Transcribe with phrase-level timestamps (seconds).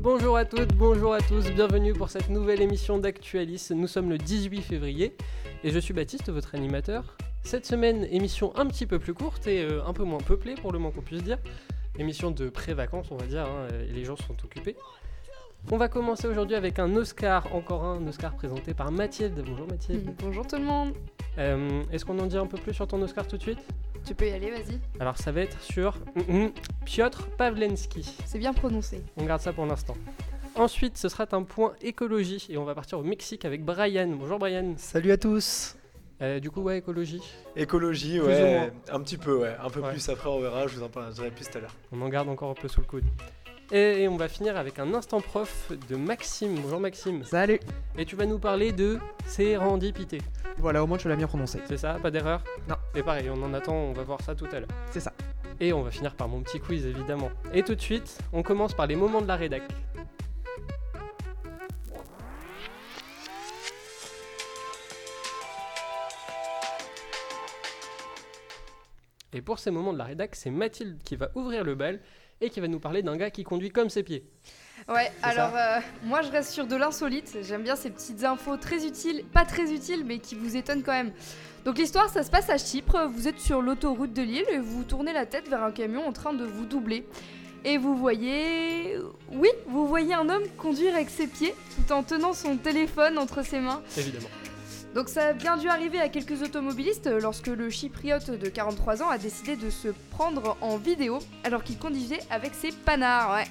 [0.00, 3.68] Bonjour à toutes, bonjour à tous, bienvenue pour cette nouvelle émission d'Actualis.
[3.70, 5.16] Nous sommes le 18 février
[5.62, 7.16] et je suis Baptiste, votre animateur.
[7.42, 10.72] Cette semaine, émission un petit peu plus courte et euh, un peu moins peuplée pour
[10.72, 11.38] le moins qu'on puisse dire.
[11.96, 14.74] Émission de pré-vacances, on va dire, hein, et les gens sont occupés.
[15.70, 19.42] On va commencer aujourd'hui avec un Oscar, encore un Oscar présenté par Mathilde.
[19.46, 20.14] Bonjour Mathilde.
[20.18, 20.92] Bonjour tout le monde.
[21.38, 23.58] Euh, Est-ce qu'on en dit un peu plus sur ton Oscar tout de suite?
[24.04, 24.78] Tu peux y aller, vas-y.
[25.00, 25.96] Alors ça va être sur
[26.28, 26.50] mm, mm,
[26.84, 28.16] Piotr Pawlenski.
[28.26, 29.02] C'est bien prononcé.
[29.16, 29.94] On garde ça pour l'instant.
[30.54, 34.08] Ensuite, ce sera un point écologie et on va partir au Mexique avec Brian.
[34.16, 34.74] Bonjour Brian.
[34.76, 35.76] Salut à tous
[36.22, 37.22] Euh, du coup, ouais, écologie.
[37.56, 39.90] Écologie, Plus ouais, un petit peu, ouais, un peu Ouais.
[39.90, 41.74] plus après on verra, je vous en parlerai plus tout à l'heure.
[41.90, 43.04] On en garde encore un peu sous le coude.
[43.76, 46.54] Et, on va finir avec un instant prof de Maxime.
[46.62, 47.24] Bonjour Maxime.
[47.24, 47.58] Salut
[47.98, 50.18] Et tu vas nous parler de sérendipité.
[50.58, 51.58] Voilà, au moins tu l'as bien prononcé.
[51.66, 52.76] C'est ça Pas d'erreur Non.
[52.94, 54.68] Et pareil, on en attend, on va voir ça tout à l'heure.
[54.92, 55.12] C'est ça.
[55.58, 57.30] Et on va finir par mon petit quiz évidemment.
[57.52, 59.64] Et tout de suite, on commence par les moments de la rédac.
[69.32, 71.98] Et pour ces moments de la rédac, c'est Mathilde qui va ouvrir le bal
[72.44, 74.24] et qui va nous parler d'un gars qui conduit comme ses pieds.
[74.88, 77.38] Ouais, alors euh, moi je reste sur de l'insolite.
[77.42, 80.92] J'aime bien ces petites infos très utiles, pas très utiles, mais qui vous étonnent quand
[80.92, 81.12] même.
[81.64, 83.08] Donc l'histoire, ça se passe à Chypre.
[83.10, 86.12] Vous êtes sur l'autoroute de l'île et vous tournez la tête vers un camion en
[86.12, 87.06] train de vous doubler.
[87.64, 88.98] Et vous voyez.
[89.32, 93.42] Oui, vous voyez un homme conduire avec ses pieds tout en tenant son téléphone entre
[93.42, 93.82] ses mains.
[93.96, 94.28] Évidemment.
[94.94, 99.08] Donc ça a bien dû arriver à quelques automobilistes lorsque le chypriote de 43 ans
[99.08, 103.34] a décidé de se prendre en vidéo alors qu'il conduisait avec ses panards.
[103.34, 103.44] Ouais.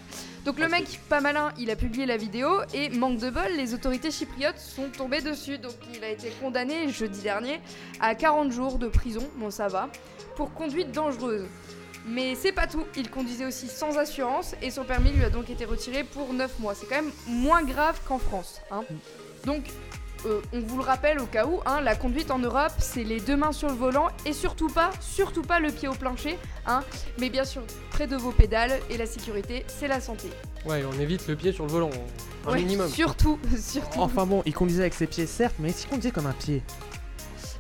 [0.46, 3.74] Donc le mec, pas malin, il a publié la vidéo et manque de bol, les
[3.74, 5.58] autorités chypriotes sont tombées dessus.
[5.58, 7.60] Donc il a été condamné jeudi dernier
[8.00, 9.90] à 40 jours de prison, bon ça va,
[10.38, 11.46] pour conduite dangereuse.
[12.06, 15.50] Mais c'est pas tout, il conduisait aussi sans assurance et son permis lui a donc
[15.50, 16.74] été retiré pour 9 mois.
[16.74, 18.62] C'est quand même moins grave qu'en France.
[18.72, 18.84] Hein.
[19.46, 19.64] Donc
[20.26, 23.20] euh, on vous le rappelle au cas où, hein, la conduite en Europe, c'est les
[23.20, 26.84] deux mains sur le volant et surtout pas, surtout pas le pied au plancher, hein,
[27.20, 27.62] mais bien sûr
[27.92, 30.30] près de vos pédales et la sécurité, c'est la santé.
[30.66, 31.90] Ouais, on évite le pied sur le volant,
[32.48, 32.90] un Ouais, minimum.
[32.90, 34.00] Surtout, surtout.
[34.00, 36.62] Enfin bon, il conduisait avec ses pieds certes, mais est-ce qu'il conduisait comme un pied?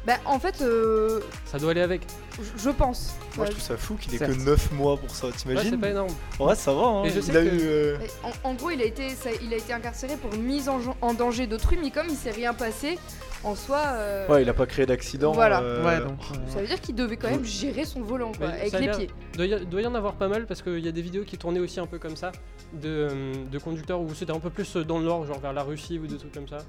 [0.05, 2.01] Bah en fait, euh, Ça doit aller avec.
[2.37, 3.13] je- je pense.
[3.37, 4.31] Moi je trouve ça fou qu'il ait Certes.
[4.33, 6.13] que 9 mois pour ça, Ouais, c'est t'imagines pas énorme.
[6.39, 7.03] En vrai ça va, hein.
[7.05, 7.59] Et je sais il a que- eu...
[7.63, 7.97] euh,
[8.43, 11.13] en, en gros, il a été, ça- il a été incarcéré pour mise en, en
[11.13, 12.99] danger d'autrui, mais comme il s'est rien passé,
[13.43, 15.31] en soi, euh, Ouais, il a pas créé d'accident.
[15.33, 15.61] Voilà.
[15.61, 16.19] euh, Ouais, donc.
[16.31, 19.09] euh, ça veut dire qu'il devait quand même gérer son volant, quoi, avec les pieds.
[19.35, 21.37] Doit y, doit y en avoir pas mal parce qu'il y a des vidéos qui
[21.37, 22.31] tournaient aussi un peu comme ça
[22.73, 23.09] de,
[23.51, 26.07] de conducteurs où c'était un peu plus dans le nord, genre vers la Russie ou
[26.07, 26.59] des trucs comme ça.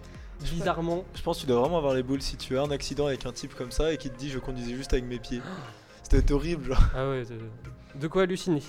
[0.41, 1.05] Bizarrement.
[1.15, 3.25] Je pense que tu dois vraiment avoir les boules si tu as un accident avec
[3.25, 5.41] un type comme ça et qui te dit je conduisais juste avec mes pieds.
[6.03, 6.83] C'était horrible, genre.
[6.95, 7.39] Ah ouais, de,
[8.01, 8.63] de quoi halluciner.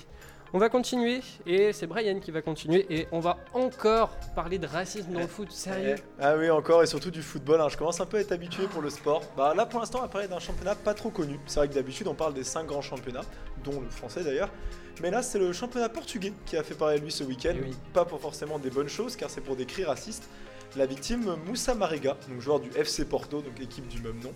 [0.56, 4.66] On va continuer et c'est Brian qui va continuer et on va encore parler de
[4.66, 5.52] racisme dans le foot.
[5.52, 5.96] Sérieux?
[5.98, 7.60] Eh, Ah oui, encore et surtout du football.
[7.60, 7.68] hein.
[7.68, 9.20] Je commence un peu à être habitué pour le sport.
[9.36, 11.38] Bah là, pour l'instant, on va parler d'un championnat pas trop connu.
[11.44, 13.20] C'est vrai que d'habitude, on parle des 5 grands championnats,
[13.64, 14.48] dont le français d'ailleurs.
[15.02, 17.52] Mais là, c'est le championnat portugais qui a fait parler de lui ce week-end.
[17.62, 17.76] Oui.
[17.92, 20.26] Pas pour forcément des bonnes choses, car c'est pour des cris racistes.
[20.74, 24.32] La victime, Moussa Marega, donc joueur du FC Porto, donc équipe du même nom.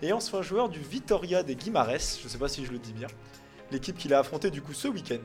[0.00, 3.08] Et enfin, joueur du Vitoria des Guimarães, je sais pas si je le dis bien.
[3.70, 5.18] L'équipe qu'il a affrontée du coup ce week-end.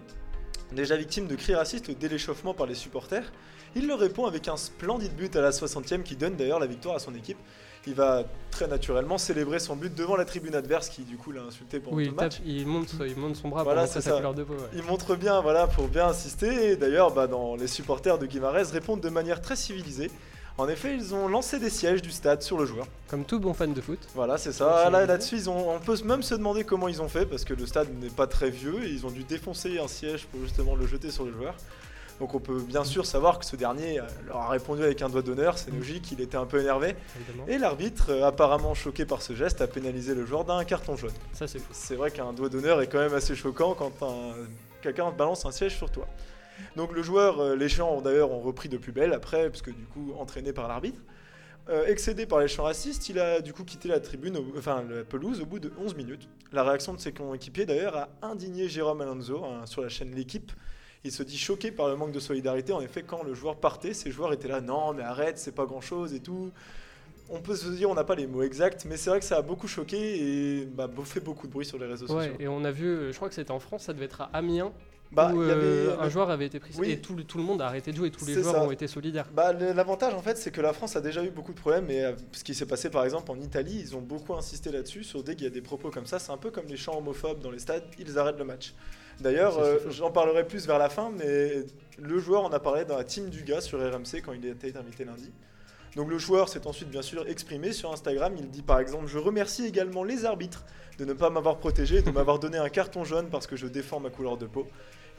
[0.75, 3.31] Déjà victime de cris racistes dès l'échauffement par les supporters,
[3.75, 6.95] il le répond avec un splendide but à la 60e qui donne d'ailleurs la victoire
[6.95, 7.37] à son équipe.
[7.85, 11.41] Il va très naturellement célébrer son but devant la tribune adverse qui du coup l'a
[11.41, 12.37] insulté pendant Oui, tout le match.
[12.37, 14.17] tape, il, monte, il monte son bras Voilà, pour montrer c'est sa ça.
[14.17, 14.53] couleur de peau.
[14.53, 14.59] ouais.
[14.73, 16.71] Il montre bien, voilà, pour bien insister.
[16.71, 20.09] Et d'ailleurs, bah, dans les supporters de Guimarães répondent de manière très civilisée.
[20.57, 22.85] En effet, ils ont lancé des sièges du stade sur le joueur.
[23.07, 23.97] Comme tout bon fan de foot.
[24.13, 24.87] Voilà, c'est ça.
[24.91, 27.55] Là, là-dessus, ils ont, on peut même se demander comment ils ont fait parce que
[27.55, 30.75] le stade n'est pas très vieux et ils ont dû défoncer un siège pour justement
[30.75, 31.55] le jeter sur le joueur.
[32.19, 35.09] Donc on peut bien sûr savoir que ce dernier euh, leur a répondu avec un
[35.09, 36.95] doigt d'honneur, c'est logique, il était un peu énervé.
[37.19, 37.47] Évidemment.
[37.47, 41.09] Et l'arbitre, euh, apparemment choqué par ce geste, a pénalisé le joueur d'un carton jaune.
[41.33, 41.65] Ça, c'est fou.
[41.71, 44.35] C'est vrai qu'un doigt d'honneur est quand même assez choquant quand un-
[44.83, 46.05] quelqu'un balance un siège sur toi.
[46.75, 49.85] Donc le joueur, euh, les chants d'ailleurs ont repris de plus belle après, puisque du
[49.85, 51.01] coup entraîné par l'arbitre.
[51.69, 54.83] Euh, excédé par les chants racistes, il a du coup quitté la tribune, au- enfin
[54.89, 56.27] la pelouse au bout de 11 minutes.
[56.51, 60.51] La réaction de ses coéquipiers d'ailleurs a indigné Jérôme Alonso hein, sur la chaîne L'équipe.
[61.05, 62.73] Il se dit choqué par le manque de solidarité.
[62.73, 65.65] En effet, quand le joueur partait, ses joueurs étaient là, non mais arrête, c'est pas
[65.65, 66.51] grand chose et tout.
[67.29, 69.37] On peut se dire, on n'a pas les mots exacts, mais c'est vrai que ça
[69.37, 72.35] a beaucoup choqué et bah, fait beaucoup de bruit sur les réseaux Ouais, sociaux.
[72.39, 74.73] et on a vu, je crois que c'était en France, ça devait être à Amiens,
[75.15, 76.91] Bah, où il y avait- euh, un joueur avait été pris Oui.
[76.91, 78.63] et tout, le- tout le monde a arrêté de jouer, tous les joueurs ça.
[78.63, 79.27] ont été solidaires.
[79.33, 81.89] Bah, L'avantage en fait, c'est que la France a déjà eu beaucoup de problèmes.
[81.91, 85.03] Et euh, ce qui s'est passé par exemple en Italie, ils ont beaucoup insisté là-dessus.
[85.03, 86.97] Sur dès qu'il y a des propos comme ça, c'est un peu comme les chants
[86.97, 88.73] homophobes dans les stades, ils arrêtent le match.
[89.19, 91.65] D'ailleurs, C'est euh, j'en parlerai plus vers la fin, mais
[91.99, 94.49] le joueur en a parlé dans la team du gars sur RMC quand il a
[94.49, 95.31] été invité lundi.
[95.95, 98.33] Donc le joueur s'est ensuite bien sûr exprimé sur Instagram.
[98.39, 100.65] Il dit par exemple Je remercie également les arbitres
[100.97, 103.99] de ne pas m'avoir protégé, de m'avoir donné un carton jaune parce que je défends
[103.99, 104.65] ma couleur de peau.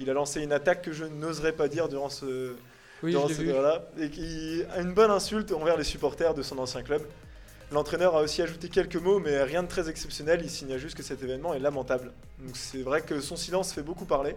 [0.01, 2.55] Il a lancé une attaque que je n'oserais pas dire durant ce,
[3.03, 6.59] Oui, l'ai ce là et qui a une bonne insulte envers les supporters de son
[6.59, 7.03] ancien club.
[7.73, 10.41] L'entraîneur a aussi ajouté quelques mots, mais rien de très exceptionnel.
[10.43, 12.13] Il signa juste que cet événement est lamentable.
[12.41, 14.37] Donc c'est vrai que son silence fait beaucoup parler.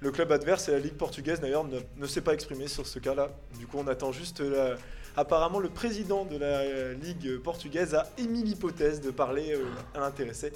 [0.00, 2.98] Le club adverse et la Ligue portugaise d'ailleurs ne, ne s'est pas exprimé sur ce
[2.98, 3.30] cas-là.
[3.58, 4.76] Du coup, on attend juste la-
[5.16, 9.64] Apparemment, le président de la Ligue portugaise a émis l'hypothèse de parler euh,
[9.94, 10.52] à l'intéressé.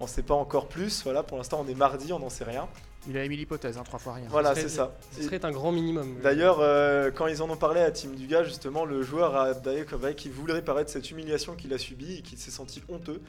[0.00, 1.02] On ne sait pas encore plus.
[1.04, 2.68] Voilà, pour l'instant, on est mardi, on n'en sait rien.
[3.06, 4.26] Il a émis l'hypothèse, hein, trois fois rien.
[4.28, 4.96] Voilà, c'est ça.
[5.12, 6.16] Ce serait un grand minimum.
[6.22, 9.86] D'ailleurs, euh, quand ils en ont parlé à Team Duga, justement, le joueur a d'ailleurs
[10.16, 13.20] qu'il voulait paraître cette humiliation qu'il a subie et qu'il s'est senti honteux.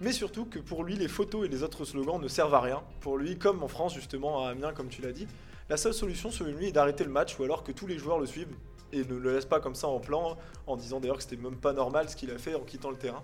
[0.00, 2.82] Mais surtout que pour lui, les photos et les autres slogans ne servent à rien.
[3.00, 5.26] Pour lui, comme en France, justement, à Amiens, comme tu l'as dit,
[5.68, 8.18] la seule solution, selon lui, est d'arrêter le match ou alors que tous les joueurs
[8.18, 8.54] le suivent
[8.92, 10.36] et ne le laissent pas comme ça en plan,
[10.66, 12.96] en disant d'ailleurs que c'était même pas normal ce qu'il a fait en quittant le
[12.96, 13.22] terrain.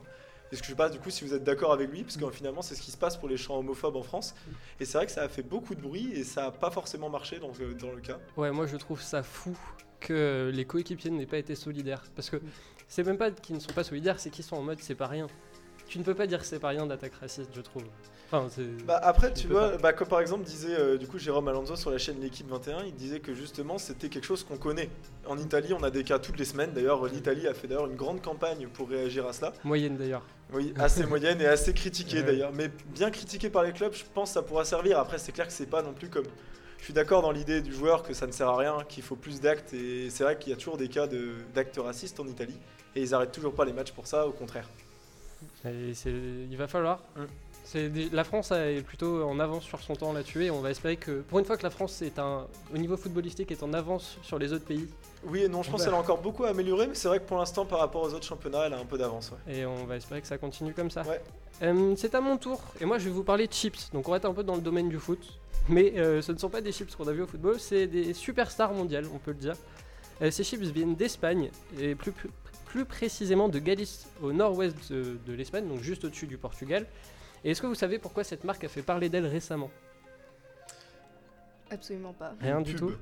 [0.53, 2.29] Est-ce que je sais pas du coup si vous êtes d'accord avec lui, parce que
[2.31, 4.35] finalement c'est ce qui se passe pour les chants homophobes en France.
[4.81, 7.09] Et c'est vrai que ça a fait beaucoup de bruit et ça a pas forcément
[7.09, 8.19] marché dans, le- dans le cas.
[8.37, 9.57] Ouais, moi je trouve ça fou
[10.01, 12.03] que les coéquipiers n'aient pas été solidaires.
[12.17, 12.41] Parce que
[12.89, 15.07] c'est même pas qu'ils ne sont pas solidaires, c'est qu'ils sont en mode c'est pas
[15.07, 15.29] rien.
[15.91, 17.83] Tu ne peux pas dire c'est pas rien d'attaque raciste, je trouve.
[18.33, 18.47] Enfin.
[18.87, 21.91] Bah après, tu vois, bah, comme par exemple disait euh, du coup Jérôme Alonso sur
[21.91, 24.89] la chaîne L'équipe 21, il disait que justement c'était quelque chose qu'on connaît.
[25.27, 26.71] En Italie, on a des cas toutes les semaines.
[26.73, 29.53] D'ailleurs, l'Italie a fait d'ailleurs une grande campagne pour réagir à cela.
[29.65, 30.23] Moyenne d'ailleurs.
[30.53, 32.23] Oui, assez moyenne et assez critiquée Ouais.
[32.23, 32.53] d'ailleurs.
[32.55, 34.97] Mais bien critiquée par les clubs, je pense que ça pourra servir.
[35.01, 36.27] Après, c'est clair que c'est pas non plus comme.
[36.79, 39.17] Je suis d'accord dans l'idée du joueur que ça ne sert à rien, qu'il faut
[39.17, 39.75] plus d'actes.
[39.75, 42.59] Et c'est vrai qu'il y a toujours des cas de- d'actes racistes en Italie.
[42.95, 44.69] Et ils arrêtent toujours pas les matchs pour ça, au contraire.
[45.65, 45.93] Et
[46.51, 47.01] il va falloir.
[47.75, 50.97] Des- La France est plutôt en avance sur son temps là-dessus et on va espérer
[50.97, 54.19] que pour une fois que la France est un, au niveau footballistique est en avance
[54.23, 54.89] sur les autres pays
[55.25, 57.27] Oui et non, je pense qu'elle a encore beaucoup à améliorer, mais c'est vrai que
[57.29, 59.31] pour l'instant, par rapport aux autres championnats, elle a un peu d'avance.
[59.47, 59.55] ouais.
[59.59, 61.03] et on va espérer que ça continue comme ça.
[61.03, 61.21] Ouais.
[61.63, 63.91] Euh, c'est à mon tour et moi je vais vous parler de chips.
[63.93, 65.21] Donc on va être un peu dans le domaine du foot,
[65.69, 68.15] mais euh, ce ne sont pas des chips qu'on a vu au football, c'est des
[68.15, 69.55] superstars mondiales, on peut le dire.
[70.23, 72.13] Euh, ces chips viennent d'Espagne et plus,
[72.71, 76.87] plus, précisément de Galice au nord-ouest de, de l'Espagne, donc juste au-dessus du Portugal.
[77.45, 79.71] Et est-ce que vous savez pourquoi cette marque a fait parler d'elle récemment?
[81.71, 82.35] Absolument pas.
[82.41, 82.81] Rien Une du pub.
[82.81, 82.93] tout.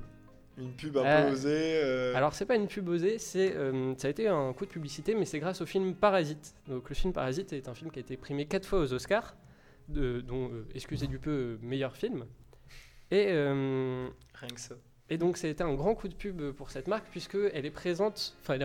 [0.57, 1.81] Une pub un Euh, peu osée.
[1.83, 4.71] euh, Alors c'est pas une pub osée, c'est euh, ça a été un coup de
[4.71, 6.53] publicité, mais c'est grâce au film Parasite.
[6.67, 9.35] Donc le film Parasite est un film qui a été primé quatre fois aux Oscars,
[9.87, 12.25] de, dont euh, excusez du peu meilleur film.
[13.11, 14.75] Et euh, Rien que ça.
[15.09, 17.65] Et donc ça a été un grand coup de pub pour cette marque puisque elle
[17.65, 18.57] est présente, enfin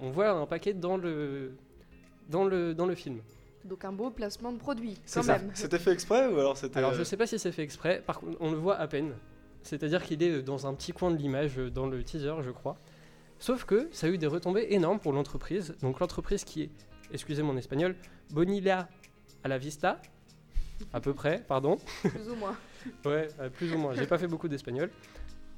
[0.00, 1.52] on voit un paquet dans le
[2.28, 3.20] dans le dans le film.
[3.64, 5.38] Donc un beau placement de produit, C'est quand ça.
[5.38, 5.50] même.
[5.54, 6.78] C'était fait exprès ou alors c'était.
[6.78, 8.86] Alors je euh, sais pas si c'est fait exprès, par contre on le voit à
[8.88, 9.12] peine.
[9.62, 12.76] C'est-à-dire qu'il est dans un petit coin de l'image dans le teaser, je crois.
[13.38, 15.74] Sauf que ça a eu des retombées énormes pour l'entreprise.
[15.82, 16.70] Donc l'entreprise qui est,
[17.12, 17.94] excusez mon espagnol,
[18.30, 18.88] Bonilla
[19.44, 20.00] a la vista,
[20.92, 21.78] à peu près, pardon.
[22.02, 22.56] Plus ou moins.
[23.04, 23.94] Ouais, euh, plus ou moins.
[23.94, 24.90] J'ai pas fait beaucoup d'espagnol.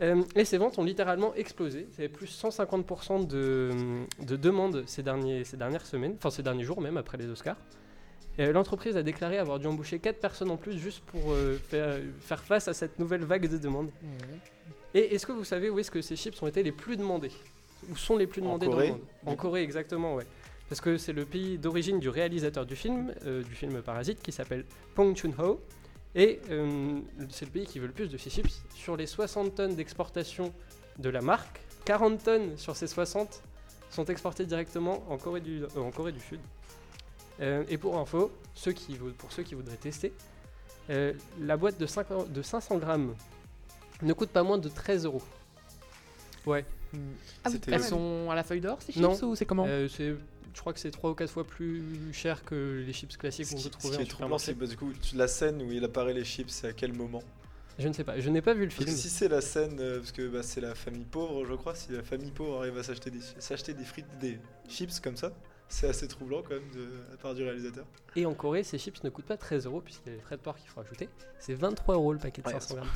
[0.01, 1.87] Euh, et ses ventes ont littéralement explosé.
[1.93, 3.71] C'est plus 150% de,
[4.21, 7.57] de demandes ces, derniers, ces dernières semaines, enfin ces derniers jours même après les Oscars.
[8.41, 12.01] Euh, L'entreprise a déclaré avoir dû embaucher 4 personnes en plus juste pour euh, faire,
[12.21, 13.91] faire face à cette nouvelle vague de demandes.
[14.95, 17.33] Et est-ce que vous savez où est-ce que ces chips ont été les plus demandés?
[17.91, 19.01] Où sont les plus En demandés dans le monde?
[19.27, 20.27] En Corée, exactement, ouais.
[20.69, 24.33] Parce que c'est le pays d'origine du réalisateur du film, euh, du film Parasite, qui
[24.33, 24.65] s'appelle
[24.95, 25.61] Pong Chun-ho.
[26.15, 28.63] Et euh, c'est le pays qui veut le plus de ces chips.
[28.75, 30.53] Sur les 60 tonnes d'exportation
[30.99, 33.43] de la marque, 40 tonnes sur ces 60
[33.91, 36.41] sont exportées directement en Corée du, euh, en Corée du Sud.
[37.41, 40.13] Euh, et pour info, ceux qui, pour ceux qui voudraient tester,
[40.91, 43.15] euh, la boîte de, 5 de 500 grammes
[44.03, 45.23] ne coûte pas moins de 13 euros.
[46.47, 46.65] Ouais,
[47.45, 49.19] Ah C'était- quand Elles sont à la feuille d'or, ces chips Non.
[49.25, 49.65] ou c'est comment?
[49.67, 50.15] Euh, c'est-
[50.55, 51.83] je crois que c'est 3 ou 4 fois plus
[52.13, 54.39] cher que les chips classiques Ce qu'on qui, peut ce trouver qui en est troublant,
[54.39, 56.93] c'est bah, du coup tu- la scène où il apparaît les chips, c'est à quel
[56.93, 57.23] moment
[57.79, 58.87] Je ne sais pas, je n'ai pas vu le Parce film.
[58.91, 61.75] que si c'est la scène, euh, parce que bah, c'est la famille pauvre, je crois,
[61.75, 65.33] si la famille pauvre arrive à s'acheter des, s'acheter des frites, des chips comme ça,
[65.69, 67.85] c'est assez troublant quand même de la part du réalisateur.
[68.15, 70.37] Et en Corée, ces chips ne coûtent pas 13 euros puisqu'il y a les frais
[70.37, 71.09] de port qu'il faut ajouter.
[71.41, 72.89] C'est 23 euros le paquet de Ouais, 500 grammes.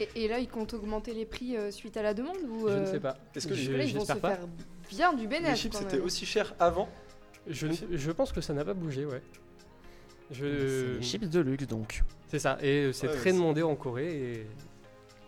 [0.00, 2.74] Et, et là, ils comptent augmenter les prix euh, suite à la demande ou Je
[2.74, 3.16] ne euh, sais pas.
[3.34, 4.30] Est-ce que Je- là, ils vont se pas.
[4.36, 4.46] faire
[4.90, 5.60] bien du Les bénéfice.
[5.60, 6.04] chips quand étaient même.
[6.06, 6.88] aussi chers avant
[7.46, 9.22] Je, ne- je pense que ça n'a pas bougé, ouais.
[10.30, 10.96] Je...
[10.96, 12.02] les chips de luxe donc.
[12.28, 14.12] C'est ça, et euh, c'est Ouais, très ouais, demandé en Corée.
[14.32, 14.46] Et...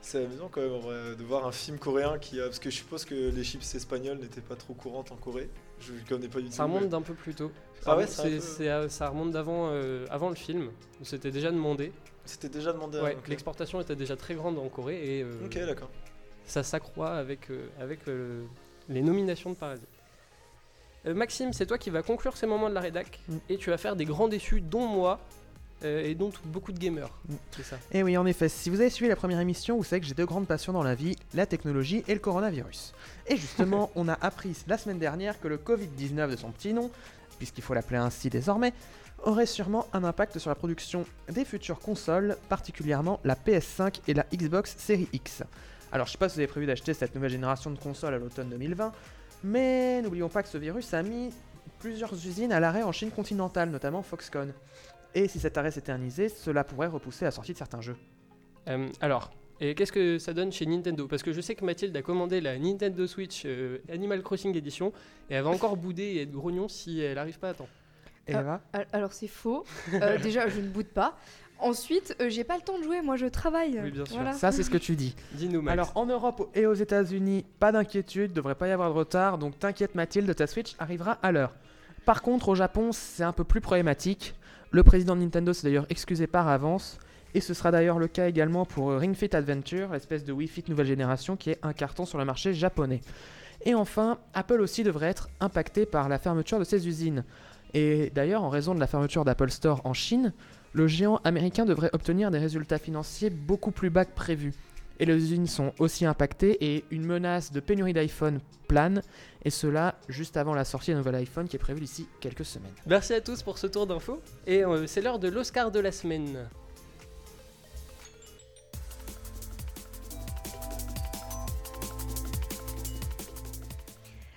[0.01, 2.45] C'est amusant quand même en vrai, de voir un film coréen qui a.
[2.45, 5.51] Parce que je suppose que les chips espagnoles n'étaient pas trop courantes en Corée.
[5.81, 6.53] Je connais pas du tout.
[6.53, 7.51] Ça remonte mais- d'un peu plus tôt.
[7.85, 10.71] Ah ouais, Ça peu- euh, ça remonte d'avant euh, avant le film.
[11.01, 11.93] où C'était déjà demandé.
[12.27, 12.99] C'était déjà demandé.
[13.01, 13.29] Ouais, ok.
[13.29, 15.91] L'exportation était déjà très grande en Corée et euh, Ok, d'accord.
[16.47, 18.45] ça s'accroît avec, euh, avec euh,
[18.89, 19.87] les nominations de Parasite.
[21.07, 23.37] Euh, Maxime, c'est toi qui vas conclure ces moments de la rédac Mm.
[23.49, 25.21] et tu vas faire des grands déçus, dont moi
[25.85, 27.11] euh, et dont beaucoup de gamers.
[27.29, 27.35] Mm.
[27.57, 27.77] C'est ça.
[27.93, 30.15] Et oui, en effet, si vous avez suivi la première émission, vous savez que j'ai
[30.15, 32.93] deux grandes passions dans la vie, la technologie et le coronavirus.
[33.29, 36.91] Et justement, on a appris la semaine dernière que le Covid-19 de son petit nom,
[37.39, 38.73] puisqu'il faut l'appeler ainsi désormais,
[39.23, 44.25] aurait sûrement un impact sur la production des futures consoles, particulièrement la PS5 et la
[44.35, 45.43] Xbox Series X.
[45.93, 48.19] Alors je sais pas si vous avez prévu d'acheter cette nouvelle génération de consoles à
[48.19, 48.93] l'automne 2020,
[49.45, 51.33] mais n'oublions pas que ce virus a mis
[51.79, 54.53] plusieurs usines à l'arrêt en Chine continentale, notamment Foxconn.
[55.15, 57.97] Et si cet arrêt s'éternisait, cela pourrait repousser la sortie de certains jeux.
[58.69, 59.31] Euh, alors,
[59.61, 61.07] et qu'est-ce que ça donne chez Nintendo?
[61.09, 64.93] Parce que je sais que Mathilde a commandé la Nintendo Switch euh, Animal Crossing Edition
[65.31, 67.69] et elle va encore bouder et être grognon si elle arrive pas à temps.
[68.33, 68.61] Ah.
[68.73, 69.65] Al- Alors c'est faux.
[69.95, 71.17] Euh, déjà, je ne boude pas.
[71.59, 73.81] Ensuite, euh, j'ai pas le temps de jouer, moi je travaille.
[73.83, 74.17] Oui, bien sûr.
[74.17, 74.33] Voilà.
[74.35, 75.15] Ça, c'est ce que tu dis.
[75.33, 75.73] Dis-nous, Max.
[75.73, 79.59] Alors, en Europe et aux États-Unis, pas d'inquiétude, devrait pas y avoir de retard, donc
[79.59, 81.55] t'inquiète Mathilde, ta Switch arrivera à l'heure.
[82.05, 84.35] Par contre, au Japon, c'est un peu plus problématique.
[84.71, 86.99] Le président de Nintendo s'est d'ailleurs excusé par avance,
[87.35, 90.49] et ce sera d'ailleurs le cas également pour euh, Ring Fit Adventure, l'espèce de Wii
[90.49, 93.01] Fit nouvelle génération qui est un carton sur le marché japonais.
[93.65, 97.25] Et enfin, Apple aussi devrait être impacté par la fermeture de ses usines.
[97.75, 100.33] Et d'ailleurs, en raison de la fermeture d'Apple Store en Chine,
[100.73, 104.53] le géant américain devrait obtenir des résultats financiers beaucoup plus bas que prévu.
[104.99, 109.03] Et les usines sont aussi impactées et une menace de pénurie d'iPhone plane,
[109.45, 112.73] et cela juste avant la sortie d'un nouvel iPhone qui est prévu d'ici quelques semaines.
[112.87, 114.21] Merci à tous pour ce tour d'infos.
[114.47, 116.49] Et euh, c'est l'heure de l'Oscar de la semaine.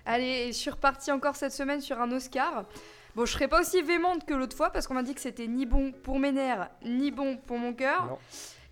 [0.06, 2.66] Allez, je suis repartie encore cette semaine sur un Oscar.
[3.16, 5.48] Bon, je serai pas aussi véhémente que l'autre fois parce qu'on m'a dit que c'était
[5.48, 8.20] ni bon pour mes nerfs, ni bon pour mon cœur.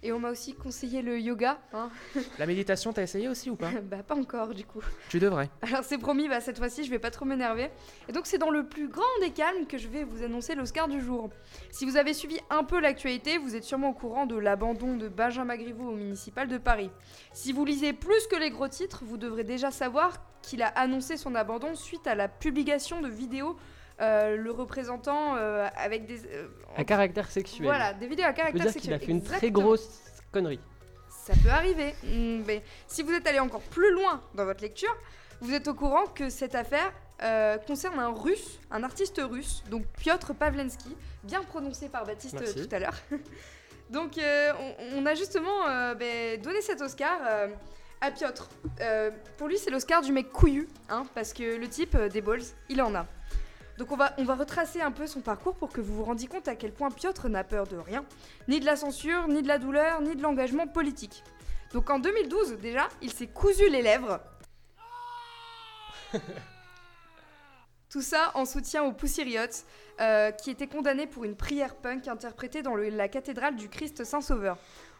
[0.03, 1.59] Et on m'a aussi conseillé le yoga.
[1.73, 1.89] Hein
[2.37, 4.81] La méditation, t'as essayé aussi ou pas bah, pas encore du coup.
[5.09, 5.49] Tu devrais.
[5.63, 7.71] Alors, c'est promis, bah, cette fois-ci, je vais pas trop m'énerver.
[8.07, 10.87] Et donc, c'est dans le plus grand des calmes que je vais vous annoncer l'Oscar
[10.87, 11.31] du jour.
[11.71, 15.07] Si vous avez suivi un peu l'actualité, vous êtes sûrement au courant de l'abandon de
[15.07, 16.91] Benjamin Griveaux au municipal de Paris.
[17.33, 21.17] Si vous lisez plus que les gros titres, vous devrez déjà savoir qu'il a annoncé
[21.17, 23.57] son abandon suite à la publication de vidéos
[24.01, 26.25] euh, le représentant euh, avec des.
[26.25, 27.65] euh, À caractère sexuel.
[27.65, 28.93] voilà, des vidéos à caractère dire sexuel.
[28.95, 30.01] a fait une très grosse
[30.31, 30.59] connerie.
[31.09, 31.93] Ça peut arriver.
[32.03, 34.95] Mm, Mais si vous êtes allé encore plus loin dans votre lecture,
[35.41, 36.91] vous êtes au courant que cette affaire
[37.23, 42.39] euh, concerne un russe, un artiste russe, donc Piotr Pavlensky, bien prononcé par Baptiste euh,
[42.41, 42.67] Merci.
[42.67, 42.95] tout à l'heure.
[43.89, 47.47] donc euh, on, on a justement euh, ben, donné cet Oscar euh,
[48.01, 48.47] à Piotr.
[48.81, 52.21] Euh, pour lui, c'est l'Oscar du mec couillu, hein, parce que le type euh, des
[52.21, 53.05] balls, il en a.
[53.77, 56.27] Donc on va, on va retracer un peu son parcours pour que vous vous rendiez
[56.27, 58.03] compte à quel point Piotr n'a peur de rien,
[58.47, 61.23] ni de la censure, ni de la douleur, ni de l'engagement politique.
[61.73, 64.19] Donc en 2012 déjà, il s'est cousu les lèvres.
[67.89, 69.41] Tout ça en soutien au Pussy Riot,
[70.01, 74.03] euh, qui était condamné pour une prière punk interprétée dans le- la cathédrale du Christ
[74.03, 74.57] Saint-Sauveur.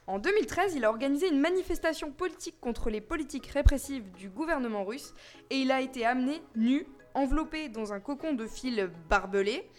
[0.07, 5.13] En 2013, il a organisé une manifestation politique contre les politiques répressives du gouvernement russe
[5.49, 9.69] et il a été amené nu, enveloppé dans un cocon de fil barbelé.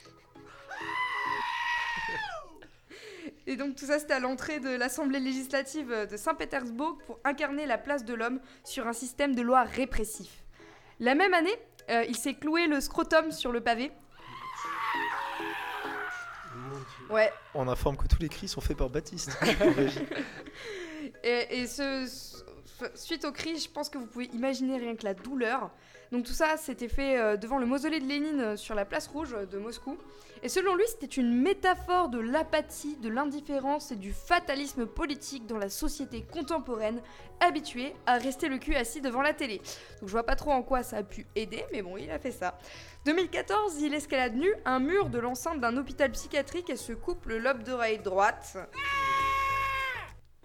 [3.47, 7.79] Et donc tout ça c'était à l'entrée de l'Assemblée législative de Saint-Pétersbourg pour incarner la
[7.79, 10.43] place de l'homme sur un système de loi répressif.
[11.01, 11.55] La même année,
[11.91, 13.91] euh, il s'est cloué le scrotum sur le pavé.
[17.09, 19.31] Ouais, On informe que tous les cris sont faits par Baptiste.
[21.25, 22.38] Et, ce-
[22.95, 25.71] suite au cri, je pense que vous pouvez imaginer rien que la douleur.
[26.13, 29.09] Donc tout ça, c'était fait euh, devant le mausolée de Lénine euh, sur la place
[29.09, 29.99] rouge euh, de Moscou.
[30.43, 35.59] Et selon lui, c'était une métaphore de l'apathie, de l'indifférence et du fatalisme politique dans
[35.59, 37.03] la société contemporaine,
[37.41, 39.59] habituée à rester le cul assis devant la télé.
[40.01, 42.19] Donc je vois pas trop en quoi ça a pu aider, mais bon, il a
[42.19, 42.57] fait ça.
[43.05, 47.39] 2014, il escalade nu un mur de l'enceinte d'un hôpital psychiatrique et se coupe le
[47.39, 48.57] lobe d'oreille droite.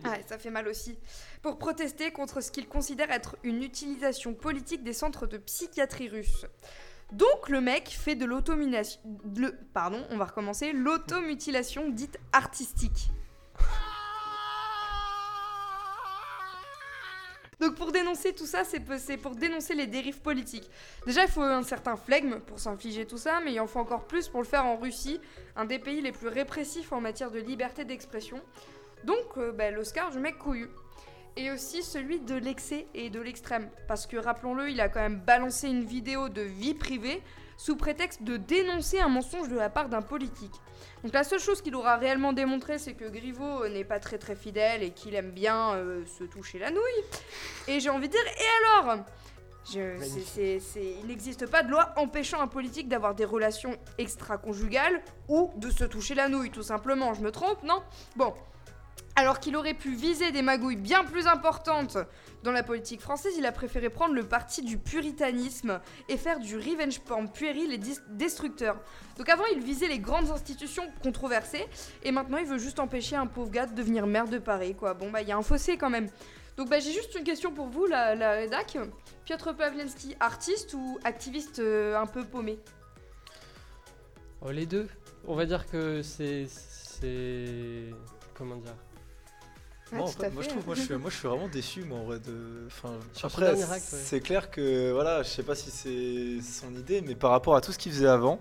[0.03, 0.97] Ah, ça fait mal aussi.
[1.43, 6.45] Pour protester contre ce qu'il considère être une utilisation politique des centres de psychiatrie russes.
[7.11, 9.01] Donc le mec fait de l'automutilation...
[9.73, 10.71] Pardon, on va recommencer.
[10.71, 13.09] L'automutilation dite artistique.
[17.59, 18.79] Donc pour dénoncer tout ça, c'est
[19.17, 20.69] pour dénoncer les dérives politiques.
[21.05, 24.05] Déjà, il faut un certain flegme pour s'infliger tout ça, mais il en faut encore
[24.05, 25.19] plus pour le faire en Russie,
[25.57, 28.41] un des pays les plus répressifs en matière de liberté d'expression.
[29.03, 30.69] Donc, euh, bah, l'Oscar du mec couillu.
[31.35, 33.69] Et aussi celui de l'excès et de l'extrême.
[33.87, 37.21] Parce que rappelons-le, il a quand même balancé une vidéo de vie privée
[37.57, 40.53] sous prétexte de dénoncer un mensonge de la part d'un politique.
[41.03, 44.17] Donc la seule chose qu'il aura réellement démontré, c'est que Griveaux euh, n'est pas très
[44.17, 47.03] très fidèle et qu'il aime bien euh, se toucher la nouille.
[47.67, 49.05] Et j'ai envie de dire, et alors?
[49.71, 49.97] Je-
[51.01, 55.85] Il n'existe pas de loi empêchant un politique d'avoir des relations extra-conjugales ou de se
[55.85, 57.13] toucher la nouille, tout simplement.
[57.13, 57.81] Je me trompe, non?
[58.17, 58.33] Bon.
[59.15, 61.99] Alors qu'il aurait pu viser des magouilles bien plus importantes
[62.41, 65.79] dans la politique française, il a préféré prendre le parti du puritanisme
[66.09, 67.79] et faire du revenge porn puéril et
[68.09, 68.81] destructeur.
[69.17, 71.67] Donc avant, il visait les grandes institutions controversées,
[72.01, 74.95] et maintenant, il veut juste empêcher un pauvre gars de devenir maire de Paris, quoi.
[74.95, 76.09] Bon, bah, il y a un fossé quand même.
[76.57, 78.63] Donc, bah, j'ai juste une question pour vous, la, la.
[79.25, 82.59] Piotr Pawlenski, artiste ou activiste euh, un peu paumé?
[84.41, 84.89] Oh, les deux.
[85.27, 86.01] On va dire que.
[86.01, 86.47] C'est.
[88.33, 88.75] Comment dire?
[89.93, 91.27] Ouais, Moi, en tout fait, à moi, je trouve, moi, je suis, moi, je suis
[91.27, 92.19] vraiment déçu, moi, en vrai.
[92.19, 92.65] De...
[92.67, 93.79] Enfin, après, ouais.
[93.79, 97.61] c'est clair que, voilà, je sais pas si c'est son idée, mais par rapport à
[97.61, 98.39] tout ce qu'il faisait avant,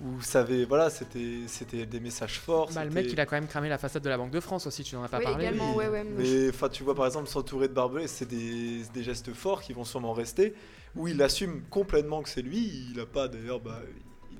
[0.00, 2.70] où ça avait, voilà, c'était, c'était des messages forts.
[2.74, 4.66] Bah, le mec, il a quand même cramé la façade de la Banque de France
[4.66, 5.44] aussi, tu n'en as pas Oui, parlé.
[5.44, 6.04] également, ouais, ouais.
[6.04, 9.72] Mais enfin, tu vois, par exemple, s'entourer de barbelés, c'est des, des gestes forts qui
[9.72, 10.54] vont sûrement rester,
[10.96, 12.88] où il assume complètement que c'est lui.
[12.92, 13.80] Il a pas, d'ailleurs, bah,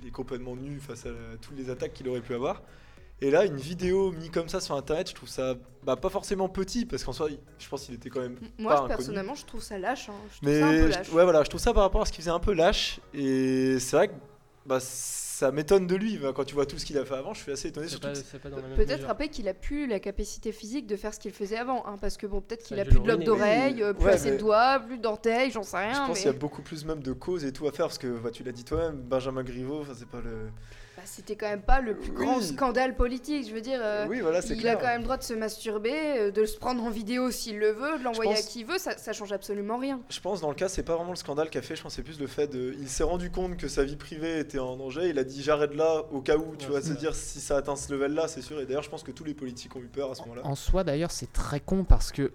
[0.02, 2.62] il est complètement nu face à la- toutes les attaques qu'il aurait pu avoir.
[3.20, 5.54] Et là, une vidéo mise comme ça sur internet, je trouve ça
[5.84, 7.28] bah, pas forcément petit, parce qu'en soi,
[7.58, 8.96] je pense qu'il était quand même Moi, pas je- inconnu.
[8.96, 10.08] personnellement, je trouve ça lâche.
[10.08, 10.14] hein.
[10.32, 11.12] Je trouve Mais ça un peu je- lâche.
[11.12, 13.00] ouais, voilà, je trouve ça par rapport à ce qu'il faisait un peu lâche.
[13.14, 14.14] Et c'est vrai que
[14.66, 16.18] bah, ça m'étonne de lui.
[16.18, 17.86] Bah, Quand tu vois tout ce qu'il a fait avant, je suis assez étonné.
[18.76, 21.96] Peut-être après qu'il a plus la capacité physique de faire ce qu'il faisait avant, hein,
[22.00, 24.36] parce que bon, peut-être qu'il a plus de d'oreilles, Oui, euh, plus ouais, assez mais-
[24.36, 25.92] de doigts, plus d'orteils, j'en sais rien.
[25.92, 27.86] je pense mais qu'il y a beaucoup plus même de causes et tout à faire.
[27.86, 30.48] Parce que bah, tu l'as dit toi-même, Benjamin Griveaux, c'est pas le.
[31.04, 32.24] Bah, c'était quand même pas le plus Oui.
[32.24, 33.46] grand scandale politique.
[33.48, 34.78] Je veux dire, euh, oui, voilà, c'est il clair.
[34.78, 37.58] a quand même le droit de se masturber, euh, de se prendre en vidéo s'il
[37.58, 40.00] le veut, de l'envoyer pense- à qui il veut, ça, ça change absolument rien.
[40.08, 41.76] Je pense dans le cas, c'est pas vraiment le scandale qu'a fait.
[41.76, 42.74] Je pense que c'est plus le fait de.
[42.80, 45.08] Il s'est rendu compte que sa vie privée était en danger.
[45.08, 46.56] Il a dit j'arrête là au cas où.
[46.56, 46.96] Tu Ouais, vois, se vrai.
[46.96, 48.60] dire si ça atteint ce level-là, c'est sûr.
[48.60, 50.42] Et d'ailleurs, je pense que tous les politiques ont eu peur à ce moment-là.
[50.44, 52.32] En soi, d'ailleurs, c'est très con parce que,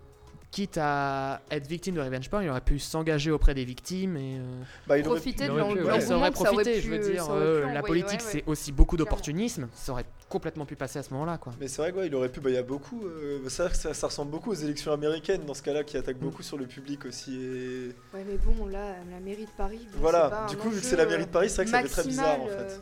[0.52, 4.38] quitte à être victime de revenge porn, il aurait pu s'engager auprès des victimes et.
[4.40, 5.86] euh, Bah, il Profiter il de aurait l'en- pu, de ouais.
[5.86, 7.28] Ouais, l'engouement ça aurait que ça aurait profité, pu- je veux dire.
[7.30, 8.32] euh, la politique, ouais, ouais.
[8.32, 9.68] c'est aussi beaucoup d'opportunisme.
[9.76, 11.54] Ça aurait complètement pu passer à ce moment-là, quoi.
[11.60, 14.08] Mais c'est vrai qu'il aurait pu, bah, il y a beaucoup, euh, ça, ça, ça
[14.08, 17.36] ressemble beaucoup aux élections américaines dans ce cas-là qui attaquent beaucoup sur le public aussi.
[17.36, 17.88] Et...
[18.16, 19.88] Ouais, mais bon, là, la mairie de Paris.
[19.94, 21.66] bon, Voilà, pas du coup, vu que c'est la mairie de euh, Paris, c'est vrai
[21.66, 22.82] que ça fait très bizarre en maximal, fait.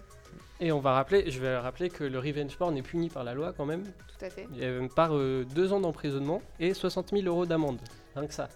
[0.62, 3.24] Euh, Et on va rappeler, je vais rappeler que le revenge porn est puni par
[3.24, 4.48] la loi quand même, Tout à fait.
[4.52, 7.80] Il y a même par euh, deux ans d'emprisonnement et 60 000 euros d'amende.
[8.16, 8.50] Rien que ça.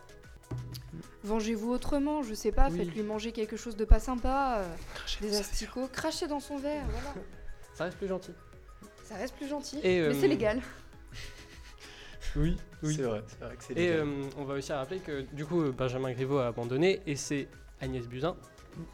[1.23, 2.77] Vengez-vous autrement, je sais pas, Oui.
[2.79, 4.75] faites-lui manger quelque chose de pas sympa, euh,
[5.21, 7.13] des asticots, crachez dans son verre, voilà.
[7.73, 8.31] Ça reste plus gentil.
[9.05, 10.61] Ça reste plus gentil, Et, mais euh, c'est légal.
[12.37, 13.99] Oui, C'est vrai, c'est vrai que c'est Et légal.
[14.07, 17.49] euh, on va aussi rappeler que du coup euh, Benjamin Griveaux a abandonné et c'est
[17.81, 18.37] Agnès Buzyn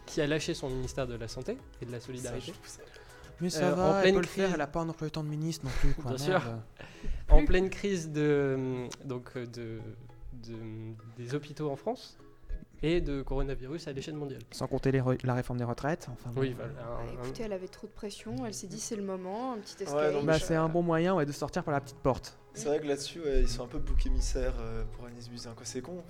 [0.07, 2.53] qui a lâché son ministère de la Santé et de la Ça, Solidarité.
[2.65, 2.81] ça-
[3.41, 4.55] Mais ça Euh, va, en elle pleine peut le faire, crise.
[4.55, 6.41] elle a pas non plus le temps de ministre non plus, quoi, Bien sûr.
[7.29, 9.79] En pleine crise de, euh, donc, euh, de,
[10.47, 12.17] de- des hôpitaux en France
[12.83, 14.41] et de coronavirus à l'échelle mondiale.
[14.51, 16.07] Sans compter les re- la réforme des retraites.
[16.11, 16.41] Enfin, bon.
[16.41, 16.73] Oui, voilà.
[16.73, 19.53] Bah, un- un- écoutez, elle avait trop de pression, elle s'est dit c'est le moment,
[19.53, 20.13] un petit Ouais, escape.
[20.13, 22.37] non, mais Bah, c'est un bon moyen ouais, de sortir par la petite porte.
[22.53, 25.51] C'est vrai que là-dessus, ouais, ils sont un peu bouc émissaires euh, pour Agnès Buzyn.
[25.51, 25.63] quoi.
[25.65, 26.01] C'est con.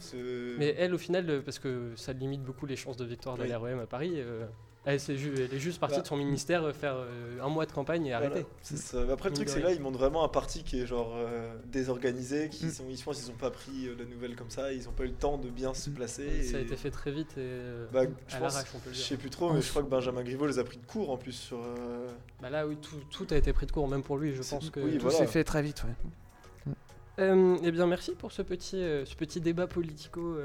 [0.59, 3.49] Mais elle, au final, parce que ça limite beaucoup les chances de victoire de Oui.
[3.49, 4.45] l'REM à Paris, euh,
[4.88, 6.02] elle, c'est ju- elle est juste partie Bah.
[6.02, 8.45] de son ministère euh, faire euh, un mois de campagne et Voilà, arrêter.
[8.62, 9.00] ça.
[9.12, 12.50] Après, le truc, c'est là, ils montrent vraiment un parti qui est genre euh, désorganisé,
[12.50, 12.69] qui Mm.
[12.71, 14.91] sont, ils, je pense qu'ils n'ont pas pris euh, la nouvelle comme ça, ils n'ont
[14.93, 15.93] pas eu le temps de bien se Mm.
[15.93, 16.23] placer.
[16.26, 18.80] Et Ça a été fait très vite et euh, Bah, je à pense, l'arrache, on
[18.80, 19.08] peut le je dire.
[19.08, 21.17] sais plus trop, mais je crois que Benjamin Griveaux les a pris de court en
[21.17, 21.60] plus sur.
[21.62, 22.08] euh,
[22.41, 24.69] Bah là, oui, tout, tout a été pris de court, même pour lui, je pense
[24.69, 24.80] que.
[24.80, 25.17] oui, Tout voilà.
[25.17, 26.73] s'est fait très vite, ouais.
[27.19, 30.36] Euh, eh bien, merci pour ce petit, euh, ce petit débat politico,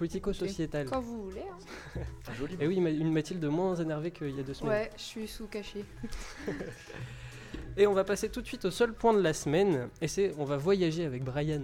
[0.00, 0.86] euh, politico-sociétal.
[0.86, 1.42] Quand vous voulez.
[1.42, 2.00] hein.
[2.30, 4.72] un joli Et oui, une Mathilde moins énervée qu'il y a deux semaines.
[4.72, 5.84] Ouais, je suis sous cachet.
[7.76, 10.34] Et on va passer tout de suite au seul point de la semaine, et c'est
[10.38, 11.62] on va voyager avec Brian.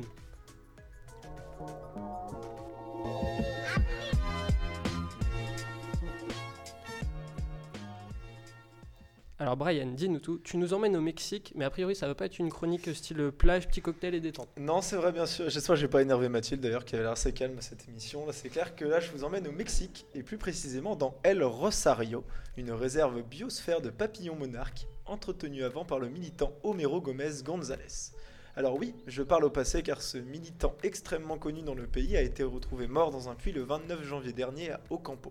[9.46, 10.40] Alors Brian, dis-nous tout.
[10.42, 13.30] Tu nous emmènes au Mexique, mais a priori ça va pas être une chronique style
[13.30, 14.48] plage, petit cocktail et détente.
[14.58, 15.48] Non, c'est vrai, bien sûr.
[15.48, 18.26] J'espère que j'ai pas énervé Mathilde, d'ailleurs, qui avait l'air assez calme à cette émission.
[18.26, 21.44] Là, c'est clair que là, je vous emmène au Mexique, et plus précisément dans El
[21.44, 22.24] Rosario,
[22.56, 28.16] une réserve biosphère de papillons monarques, entretenue avant par le militant Homero Gomez González.
[28.56, 32.22] Alors oui, je parle au passé car ce militant extrêmement connu dans le pays a
[32.22, 35.30] été retrouvé mort dans un puits le 29 janvier dernier à Ocampo.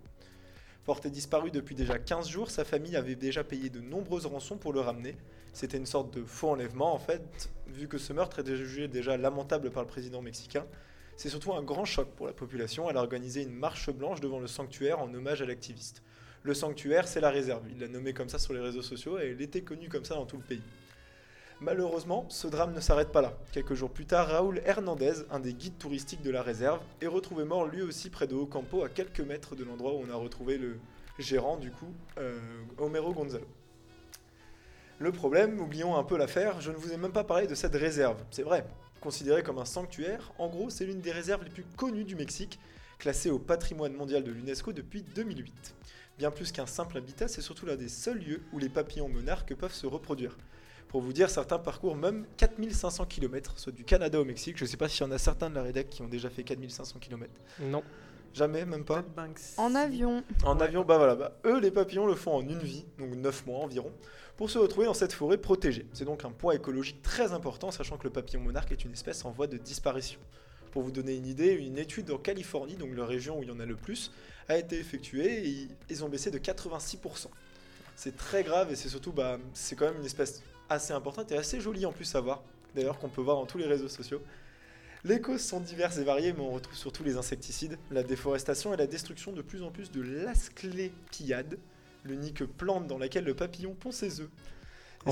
[0.86, 4.72] Porté disparu depuis déjà 15 jours, sa famille avait déjà payé de nombreuses rançons pour
[4.72, 5.18] le ramener.
[5.52, 9.18] C'était une sorte de faux enlèvement en fait, vu que ce meurtre était jugé déjà
[9.18, 10.64] lamentable par le président mexicain.
[11.18, 12.88] C'est surtout un grand choc pour la population.
[12.88, 16.04] Elle a organisé une marche blanche devant le sanctuaire en hommage à l'activiste.
[16.44, 17.64] Le sanctuaire, c'est la réserve.
[17.72, 20.14] Il l'a nommé comme ça sur les réseaux sociaux et elle était connue comme ça
[20.14, 20.62] dans tout le pays.
[21.62, 23.34] Malheureusement, ce drame ne s'arrête pas là.
[23.54, 27.46] Quelques jours plus tard, Raúl Hernandez, un des guides touristiques de la réserve, est retrouvé
[27.46, 30.58] mort lui aussi près de Ocampo, à quelques mètres de l'endroit où on a retrouvé
[30.58, 30.78] le
[31.18, 32.38] gérant du coup, euh,
[32.78, 33.48] Homero Gonzalo.
[35.00, 37.76] Le problème, oublions un peu l'affaire, je ne vous ai même pas parlé de cette
[37.76, 38.22] réserve.
[38.32, 38.66] C'est vrai,
[39.00, 42.60] considérée comme un sanctuaire, en gros c'est l'une des réserves les plus connues du Mexique,
[43.00, 45.76] classée au patrimoine mondial de l'UNESCO depuis 2008.
[46.18, 49.54] Bien plus qu'un simple habitat, c'est surtout l'un des seuls lieux où les papillons monarques
[49.56, 50.38] peuvent se reproduire.
[50.88, 54.58] Pour vous dire, certains parcourent même 4500 km, soit du Canada au Mexique.
[54.58, 56.30] Je ne sais pas s'il y en a certains de la rédac qui ont déjà
[56.30, 57.32] fait 4500 km.
[57.60, 57.84] Non.
[58.34, 59.04] Jamais, même pas.
[59.58, 60.22] En avion.
[60.44, 63.46] En avion, bah voilà, bah, eux les papillons le font en une vie, donc 9
[63.46, 63.94] mois environ,
[64.36, 65.86] pour se retrouver dans cette forêt protégée.
[65.94, 69.24] C'est donc un point écologique très important, sachant que le papillon monarque est une espèce
[69.24, 70.20] en voie de disparition.
[70.72, 73.52] Pour vous donner une idée, une étude en Californie, donc la région où il y
[73.54, 74.12] en a le plus,
[74.50, 77.28] a été effectuée et ils ont baissé de 86%.
[77.96, 81.38] C'est très grave et c'est surtout, bah, c'est quand même une espèce assez importante et
[81.38, 82.44] assez jolie en plus à voir,
[82.76, 84.22] d'ailleurs qu'on peut voir dans tous les réseaux sociaux.
[85.04, 88.78] Les causes sont diverses et variées, mais on retrouve surtout les insecticides, la déforestation et
[88.78, 91.60] la destruction de plus en plus de l'asclépiade,
[92.04, 94.30] l'unique plante dans laquelle le papillon pond ses œufs.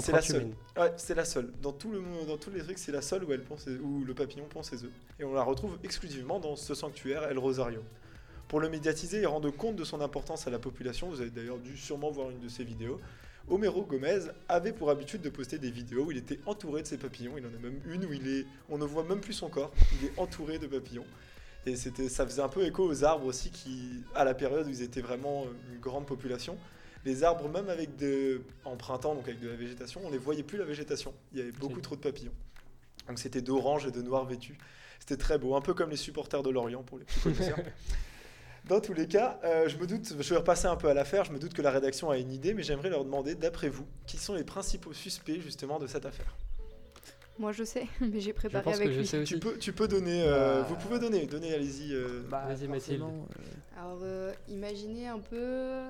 [0.02, 0.48] C'est la seule.
[0.76, 1.52] Ouais, c'est la seule.
[1.62, 4.04] Dans, tout le, dans tous les trucs, c'est la seule où, elle pond ses- où
[4.04, 4.92] le papillon pond ses œufs.
[5.20, 7.84] Et on la retrouve exclusivement dans ce sanctuaire El Rosario.
[8.48, 11.60] Pour le médiatiser et rendre compte de son importance à la population, vous avez d'ailleurs
[11.60, 13.00] dû sûrement voir une de ses vidéos,
[13.50, 16.98] Homero Gomez avait pour habitude de poster des vidéos où il était entouré de ses
[16.98, 17.34] papillons.
[17.38, 19.72] Il en a même une où il est, on ne voit même plus son corps.
[20.00, 21.06] Il est entouré de papillons.
[21.66, 24.70] Et c'était, ça faisait un peu écho aux arbres aussi qui, à la période où
[24.70, 26.58] ils étaient vraiment une grande population.
[27.06, 30.18] Les arbres, même avec de, en printemps, donc avec de la végétation, on ne les
[30.18, 31.14] voyait plus la végétation.
[31.34, 32.34] Il y avait beaucoup trop de papillons.
[33.08, 34.58] Donc c'était d'orange et de noir vêtus.
[35.00, 37.20] C'était très beau, un peu comme les supporters de Lorient pour les petits.
[38.68, 41.26] Dans tous les cas, euh, je me doute, je vais repasser un peu à l'affaire,
[41.26, 43.86] je me doute que la rédaction a une idée, mais j'aimerais leur demander, d'après vous,
[44.08, 46.34] qui sont les principaux suspects justement de cette affaire?
[47.40, 49.06] Moi je sais, mais j'ai préparé avec lui.
[49.06, 49.34] sais aussi.
[49.34, 50.68] Tu peux, tu peux donner, euh, Bah.
[50.70, 51.94] vous pouvez donner, donnez, allez-y.
[51.94, 53.02] euh, Bah, Vas-y, Mathilde.
[53.02, 55.82] euh, Alors euh, imaginez un peu,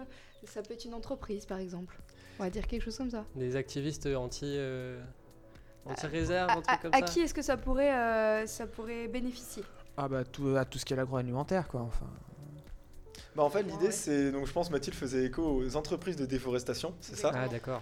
[0.45, 1.99] ça peut être une entreprise par exemple.
[2.39, 3.25] On va dire quelque chose comme ça.
[3.35, 4.45] Des activistes anti.
[4.47, 4.99] euh,
[5.85, 7.03] anti-réserve, À, un truc à- comme à ça.
[7.05, 9.63] qui est-ce que ça pourrait, euh, ça pourrait bénéficier?
[9.97, 11.81] Ah bah tout, à tout ce qui est l'agroalimentaire quoi.
[11.81, 12.07] Enfin.
[13.35, 16.93] Bah en fait, l'idée c'est, donc je pense Mathilde faisait écho aux entreprises de déforestation,
[17.01, 17.31] c'est ça?
[17.33, 17.81] Ah, d'accord.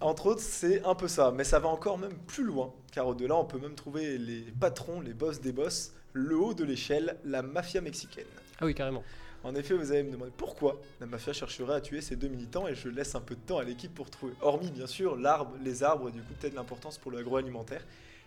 [0.00, 3.36] Entre autres, c'est un peu ça, mais ça va encore même plus loin, car au-delà,
[3.36, 7.42] on peut même trouver les patrons, les boss des boss, le haut de l'échelle, la
[7.42, 8.26] mafia mexicaine.
[8.60, 9.02] Ah oui, carrément.
[9.44, 12.66] En effet, vous allez me demander pourquoi la mafia chercherait à tuer ces deux militants
[12.66, 14.32] et je laisse un peu de temps à l'équipe pour trouver.
[14.40, 17.82] Hormis bien sûr l'arbre, les arbres, du coup peut-être l'importance pour l'agroalimentaire.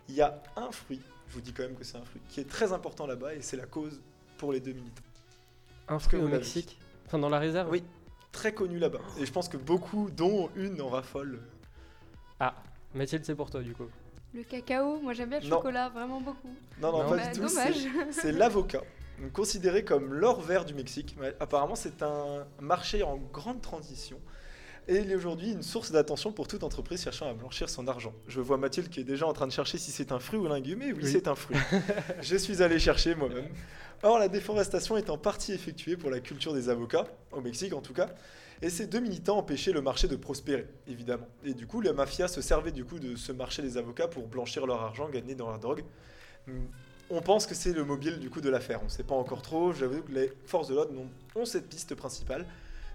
[0.08, 2.40] Il y a un fruit, je vous dis quand même que c'est un fruit, qui
[2.40, 4.00] est très important là-bas et c'est la cause
[4.38, 5.02] pour les deux militants.
[5.90, 7.82] Un que fruit vous au Mexique Enfin, dans la réserve Oui,
[8.32, 9.00] très connu là-bas.
[9.18, 11.40] Et je pense que beaucoup, dont une en raffolent.
[12.38, 12.54] Ah,
[12.94, 13.88] Mathilde, c'est pour toi du coup.
[14.32, 15.56] Le cacao, moi j'aime bien le Non.
[15.56, 16.54] chocolat, vraiment beaucoup.
[16.80, 17.10] Non, non, Non.
[17.10, 17.46] pas Bah, du tout.
[17.46, 17.74] dommage.
[17.74, 18.82] c'est- C'est l'avocat,
[19.20, 21.16] donc considéré comme l'or vert du Mexique.
[21.40, 24.18] Apparemment, c'est un marché en grande transition.
[24.88, 28.12] Et il est aujourd'hui une source d'attention pour toute entreprise cherchant à blanchir son argent.
[28.26, 30.46] Je vois Mathilde qui est déjà en train de chercher si c'est un fruit ou
[30.46, 30.82] un légume.
[30.82, 31.12] Et oui, Oui.
[31.12, 31.56] c'est un fruit.
[32.22, 33.46] Je suis allé chercher moi-même.
[34.02, 37.80] Or, la déforestation est en partie effectuée pour la culture des avocats, au Mexique en
[37.82, 38.08] tout cas.
[38.62, 41.26] Et ces deux militants empêchaient le marché de prospérer, évidemment.
[41.44, 44.26] Et du coup, la mafia se servait du coup de ce marché des avocats pour
[44.26, 45.84] blanchir leur argent gagné dans la drogue.
[46.46, 46.64] Hmm,
[47.10, 48.80] On pense que c'est le mobile du coup de l'affaire.
[48.82, 49.72] On ne sait pas encore trop.
[49.72, 50.92] J'avoue que les forces de l'ordre
[51.34, 52.46] ont cette piste principale,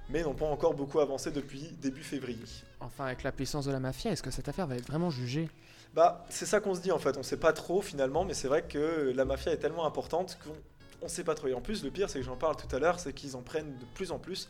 [0.10, 2.44] mais n'ont pas encore beaucoup avancé depuis début février.
[2.80, 5.50] Enfin avec la puissance de la mafia, est-ce que cette affaire va être vraiment jugée?
[5.94, 7.18] Bah, c'est ça qu'on se dit en fait.
[7.18, 10.56] On sait pas trop finalement, mais c'est vrai que la mafia est tellement importante qu'on
[11.02, 11.48] on sait pas trop.
[11.48, 13.42] Et en plus, le pire, c'est que j'en parle tout à l'heure, c'est qu'ils en
[13.42, 14.50] prennent de plus en plus.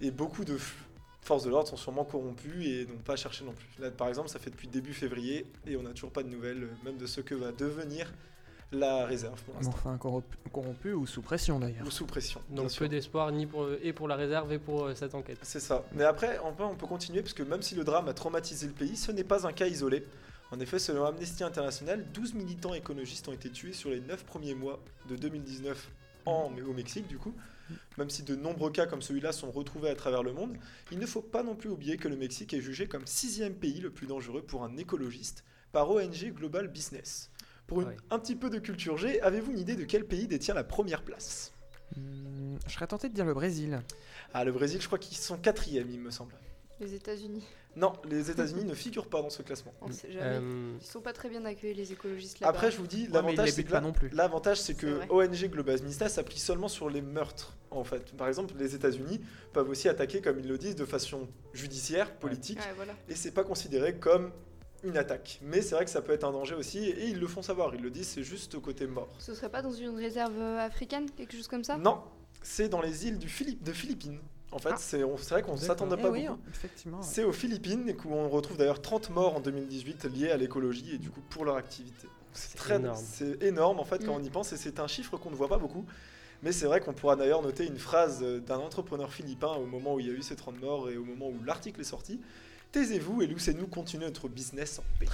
[0.00, 0.56] Et beaucoup de
[1.22, 3.66] forces de l'ordre sont sûrement corrompus et n'ont pas cherché non plus.
[3.80, 6.64] Là, par exemple, ça fait depuis début février et on n'a toujours pas de nouvelles,
[6.64, 8.12] euh, même de ce que va devenir
[8.72, 9.72] la réserve pour l'instant.
[9.74, 11.86] Enfin corrompu, corrompu ou sous pression d'ailleurs.
[11.86, 12.40] Ou sous pression.
[12.50, 15.38] Donc peu d'espoir ni pour, et pour la réserve et pour euh, cette enquête.
[15.42, 15.84] C'est ça.
[15.92, 18.66] Mais après, on peut, on peut continuer, parce que même si le drame a traumatisé
[18.66, 20.04] le pays, ce n'est pas un cas isolé.
[20.50, 24.54] En effet, selon Amnesty International, 12 militants écologistes ont été tués sur les 9 premiers
[24.54, 25.90] mois de 2019
[26.26, 27.34] en, mais au Mexique, du coup.
[27.98, 30.56] Même si de nombreux cas comme celui-là sont retrouvés à travers le monde,
[30.90, 33.80] il ne faut pas non plus oublier que le Mexique est jugé comme sixième pays
[33.80, 37.30] le plus dangereux pour un écologiste par ONG Global Business.
[37.68, 37.96] Pour une- Ouais.
[38.10, 41.02] un petit peu de culture G, avez-vous une idée de quel pays détient la première
[41.02, 41.52] place?
[41.96, 43.80] Hmm, je serais tenté de dire le Brésil.
[44.34, 46.34] Ah, le Brésil, je crois qu'ils sont quatrième, il me semble.
[46.80, 47.44] Les États-Unis.
[47.76, 49.74] Non, les États-Unis ne figurent pas dans ce classement.
[49.82, 50.24] On sait jamais.
[50.40, 52.50] Euh, Ils sont pas très bien accueillis les écologistes là-bas.
[52.50, 54.08] Après, je vous dis, l'avantage, les c'est que non plus.
[54.10, 55.06] L'avantage, c'est C'est que vrai.
[55.10, 58.16] ONG Global Mista s'appuie seulement sur les meurtres, en fait.
[58.16, 59.20] Par exemple, les États-Unis
[59.52, 62.94] peuvent aussi attaquer, comme ils le disent, de façon judiciaire, politique, Ouais, voilà.
[63.08, 64.32] et c'est pas considéré comme
[64.84, 65.40] une attaque.
[65.42, 67.74] Mais c'est vrai que ça peut être un danger aussi, et ils le font savoir.
[67.74, 69.08] Ils le disent, c'est juste au côté mort.
[69.18, 71.76] Ce serait pas dans une réserve euh, africaine, quelque chose comme ça?
[71.78, 72.00] Non,
[72.42, 74.18] c'est dans les îles du Philippe, de Philippines.
[74.50, 74.76] En fait, Ah.
[74.78, 75.58] c'est vrai qu'on D'accord.
[75.58, 76.40] s'attendait Eh pas oui, beaucoup.
[76.48, 76.98] effectivement.
[76.98, 77.06] ouais.
[77.06, 80.94] C'est aux Philippines et où on retrouve d'ailleurs 30 morts en 2018 liés à l'écologie
[80.94, 82.08] et du coup pour leur activité.
[82.32, 82.98] C'est très énorme.
[83.04, 84.22] c'est énorme en fait quand Mm.
[84.22, 85.84] on y pense et c'est un chiffre qu'on ne voit pas beaucoup.
[86.42, 89.94] Mais c'est vrai qu'on pourra d'ailleurs noter une phrase euh, d'un entrepreneur philippin au moment
[89.94, 92.20] où il y a eu ces 30 morts et au moment où l'article est sorti.
[92.72, 95.06] Taisez-vous et laissez-nous continuer notre business en paix.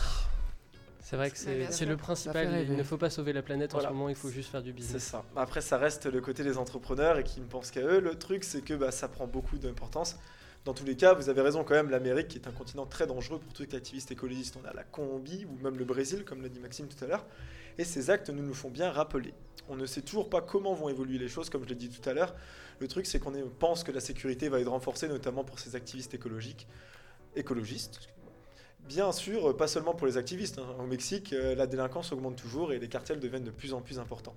[1.00, 2.48] C'est vrai que Ouais, c'est c'est le principal.
[2.48, 2.66] rêver.
[2.72, 3.88] Il ne faut pas sauver la planète Voilà.
[3.88, 5.02] en ce moment, il faut juste faire du C'est business.
[5.04, 5.24] ça.
[5.36, 8.00] Après, ça reste le côté des entrepreneurs et qui ne pensent qu'à eux.
[8.00, 10.16] Le truc, c'est que bah, ça prend beaucoup d'importance.
[10.64, 13.06] Dans tous les cas, vous avez raison quand même, l'Amérique qui est un continent très
[13.06, 14.56] dangereux pour tous les activistes écologistes.
[14.62, 17.26] On a la Colombie ou même le Brésil, comme l'a dit Maxime tout à l'heure.
[17.76, 19.34] Et ces actes nous nous font bien rappeler.
[19.68, 22.08] On ne sait toujours pas comment vont évoluer les choses, comme je l'ai dit tout
[22.08, 22.34] à l'heure.
[22.80, 26.14] Le truc, c'est qu'on pense que la sécurité va être renforcée, notamment pour ces activistes
[26.14, 26.66] écologiques,
[27.36, 28.00] écologistes.
[28.86, 30.58] Bien sûr, euh, pas seulement pour les activistes.
[30.58, 30.66] hein.
[30.78, 33.98] Au Mexique, euh, la délinquance augmente toujours et les cartels deviennent de plus en plus
[33.98, 34.34] importants.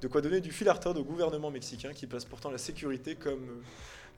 [0.00, 3.14] De quoi donner du fil à retordre au gouvernement mexicain qui place pourtant la sécurité
[3.14, 3.42] comme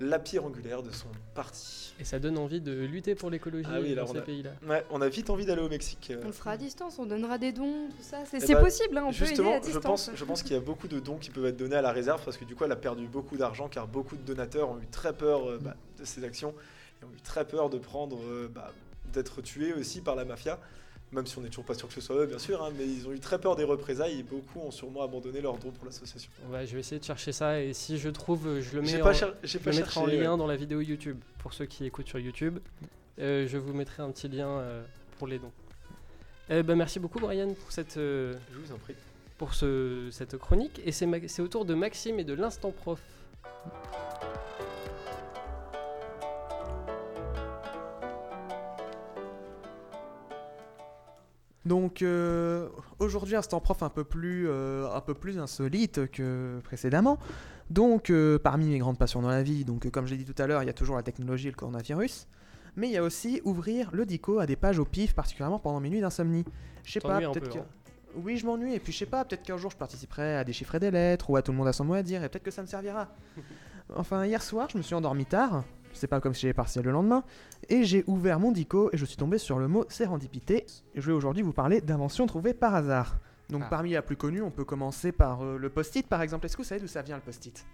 [0.00, 1.94] euh, la pierre angulaire de son parti.
[1.98, 4.50] Et ça donne envie de lutter pour l'écologie Ah oui, dans ces a- pays-là.
[4.68, 6.12] Ouais, on a vite envie d'aller au Mexique.
[6.22, 8.18] On le fera à distance, on donnera des dons, tout ça.
[8.24, 9.82] C'est Eh ben, possible, hein, on peut aider Justement, à je distance.
[9.82, 11.90] pense, je pense qu'il y a beaucoup de dons qui peuvent être donnés à la
[11.90, 14.78] réserve parce que du coup, elle a perdu beaucoup d'argent car beaucoup de donateurs ont
[14.78, 16.54] eu très peur euh, bah, de ces actions
[17.02, 18.72] et ont eu très peur de prendre, euh, bah,
[19.12, 20.58] d'être tués aussi par la mafia.
[21.12, 22.86] Même si on n'est toujours pas sûr que ce soit eux, bien sûr, hein, mais
[22.86, 25.84] ils ont eu très peur des représailles et beaucoup ont sûrement abandonné leurs dons pour
[25.84, 26.30] l'association.
[26.48, 28.98] On va- je vais essayer de chercher ça et si je trouve, je le mets
[28.98, 30.16] pas, en, cher- je le mettrai en ouais.
[30.16, 31.18] lien dans la vidéo YouTube.
[31.40, 32.58] Pour ceux qui écoutent sur YouTube,
[33.18, 34.82] Euh, je vous mettrai un petit lien euh,
[35.18, 35.52] pour les dons.
[36.48, 38.94] Eh ben, merci beaucoup Brian pour cette, euh, Je vous en prie.
[39.36, 40.80] pour ce, cette chronique.
[40.86, 43.00] Et c'est Ma- c'est au tour de Maxime et de l'instant prof.
[51.64, 57.18] Donc euh, aujourd'hui, instant prof un peu plus, euh, un peu plus insolite que précédemment.
[57.70, 60.46] Donc euh, parmi mes grandes passions dans la vie, donc comme j'ai dit tout à
[60.46, 62.26] l'heure, il y a toujours la technologie et le coronavirus.
[62.76, 65.78] Mais il y a aussi ouvrir le dico à des pages au pif, particulièrement pendant
[65.78, 66.44] mes nuits d'insomnie.
[66.84, 67.58] Je sais pas, peut-être peu, que...
[67.58, 67.66] hein.
[68.16, 70.80] Oui, je m'ennuie, et puis je sais pas, peut-être qu'un jour je participerai à déchiffrer
[70.80, 72.50] des lettres, ou à tout le monde a son mot à dire, et peut-être que
[72.50, 73.08] ça me servira.
[73.94, 76.90] enfin, hier soir, je me suis endormi tard, c'est pas comme si j'avais partiel le
[76.92, 77.24] lendemain,
[77.68, 80.66] et j'ai ouvert mon dico et je suis tombé sur le mot sérendipité.
[80.94, 83.16] Et je vais aujourd'hui vous parler d'inventions trouvées par hasard.
[83.50, 83.70] Donc Ah.
[83.70, 86.46] parmi la plus connue, on peut commencer par euh, le post-it par exemple.
[86.46, 87.64] Est-ce que vous savez d'où ça vient le post-it?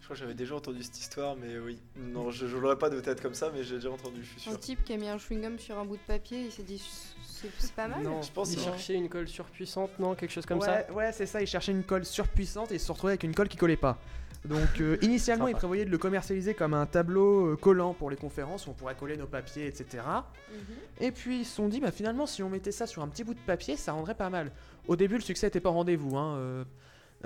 [0.00, 1.78] Je crois que j'avais déjà entendu cette histoire, mais oui.
[1.98, 4.50] Non, je ne l'aurais pas de tête comme ça, mais j'ai déjà entendu, je suis
[4.50, 6.82] Un type qui a mis un chewing-gum sur un bout de papier, il s'est dit
[7.30, 8.02] c'est pas mal.
[8.02, 10.92] Non, je pense il que- cherchait une colle surpuissante, non Quelque chose comme ouais, ça?
[10.94, 13.48] Ouais, c'est ça, il cherchait une colle surpuissante et il se retrouvait avec une colle
[13.48, 13.98] qui collait pas.
[14.44, 15.58] Donc euh, initialement, il Sympa.
[15.58, 18.94] prévoyait de le commercialiser comme un tableau euh, collant pour les conférences où on pourrait
[18.94, 20.04] coller nos papiers, etc.
[20.50, 20.58] Mhm.
[21.00, 23.24] Et puis ils se sont dit, bah finalement, si on mettait ça sur un petit
[23.24, 24.52] bout de papier, ça rendrait pas mal.
[24.86, 26.64] Au début, le succès n'était pas au rendez-vous, hein, euh,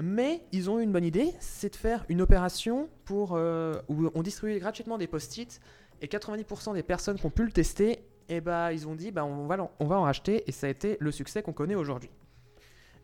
[0.02, 4.10] mais ils ont eu une bonne idée, c'est de faire une opération pour euh, où
[4.14, 5.60] on distribuait gratuitement des post-it
[6.00, 9.24] et 90% des personnes qui ont pu le tester, et bah ils ont dit, bah
[9.24, 12.10] on va, on va en racheter et ça a été le succès qu'on connaît aujourd'hui.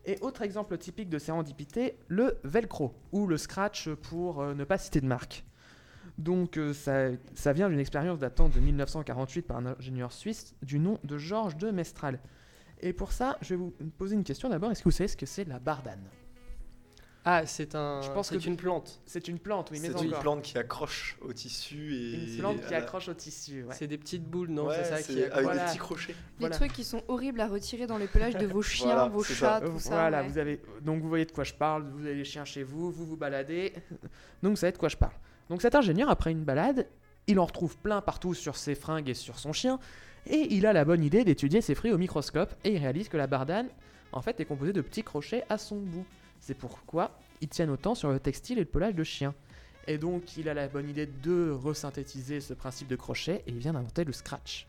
[0.05, 4.77] Et autre exemple typique de sérendipité, le velcro ou le scratch pour euh, ne pas
[4.77, 5.43] citer de marque.
[6.17, 10.79] Donc euh, ça, ça vient d'une expérience datant de 1948 par un ingénieur suisse du
[10.79, 12.19] nom de Georges de Mestral.
[12.81, 14.71] Et pour ça, je vais vous poser une question d'abord.
[14.71, 16.03] Est-ce que vous savez ce que c'est la bardane?
[17.25, 18.01] Ah, c'est un.
[18.01, 19.01] Je pense c'est que- une plante.
[19.05, 20.19] C'est une plante, oui, mais c'est une encore.
[20.21, 22.13] plante qui accroche au tissu et.
[22.33, 23.63] Une plante qui accroche au tissu.
[23.63, 23.75] ouais.
[23.77, 25.21] C'est des petites boules, non Ouais, C'est ça qui.
[25.23, 25.63] avec voilà.
[25.65, 26.13] des petits crochets.
[26.13, 26.55] Les Voilà.
[26.55, 29.59] trucs qui sont horribles à retirer dans les pelages de vos chiens, Voilà, vos chats,
[29.59, 29.61] ça.
[29.61, 29.89] tout ça.
[29.89, 30.27] voilà, ouais.
[30.29, 31.89] vous avez donc vous voyez de quoi je parle.
[31.93, 33.73] Vous avez les chiens chez vous, vous vous baladez,
[34.41, 35.13] donc vous savez de quoi je parle.
[35.49, 36.87] Donc cet ingénieur après une balade,
[37.27, 39.77] il en retrouve plein partout sur ses fringues et sur son chien,
[40.25, 43.17] et il a la bonne idée d'étudier ses fruits au microscope et il réalise que
[43.17, 43.67] la bardane
[44.13, 46.05] en fait est composée de petits crochets à son bout.
[46.39, 49.33] C'est pourquoi ils tiennent autant sur le textile et le pelage de chien.
[49.87, 53.57] Et donc il a la bonne idée de resynthétiser ce principe de crochet et il
[53.57, 54.67] vient d'inventer le scratch.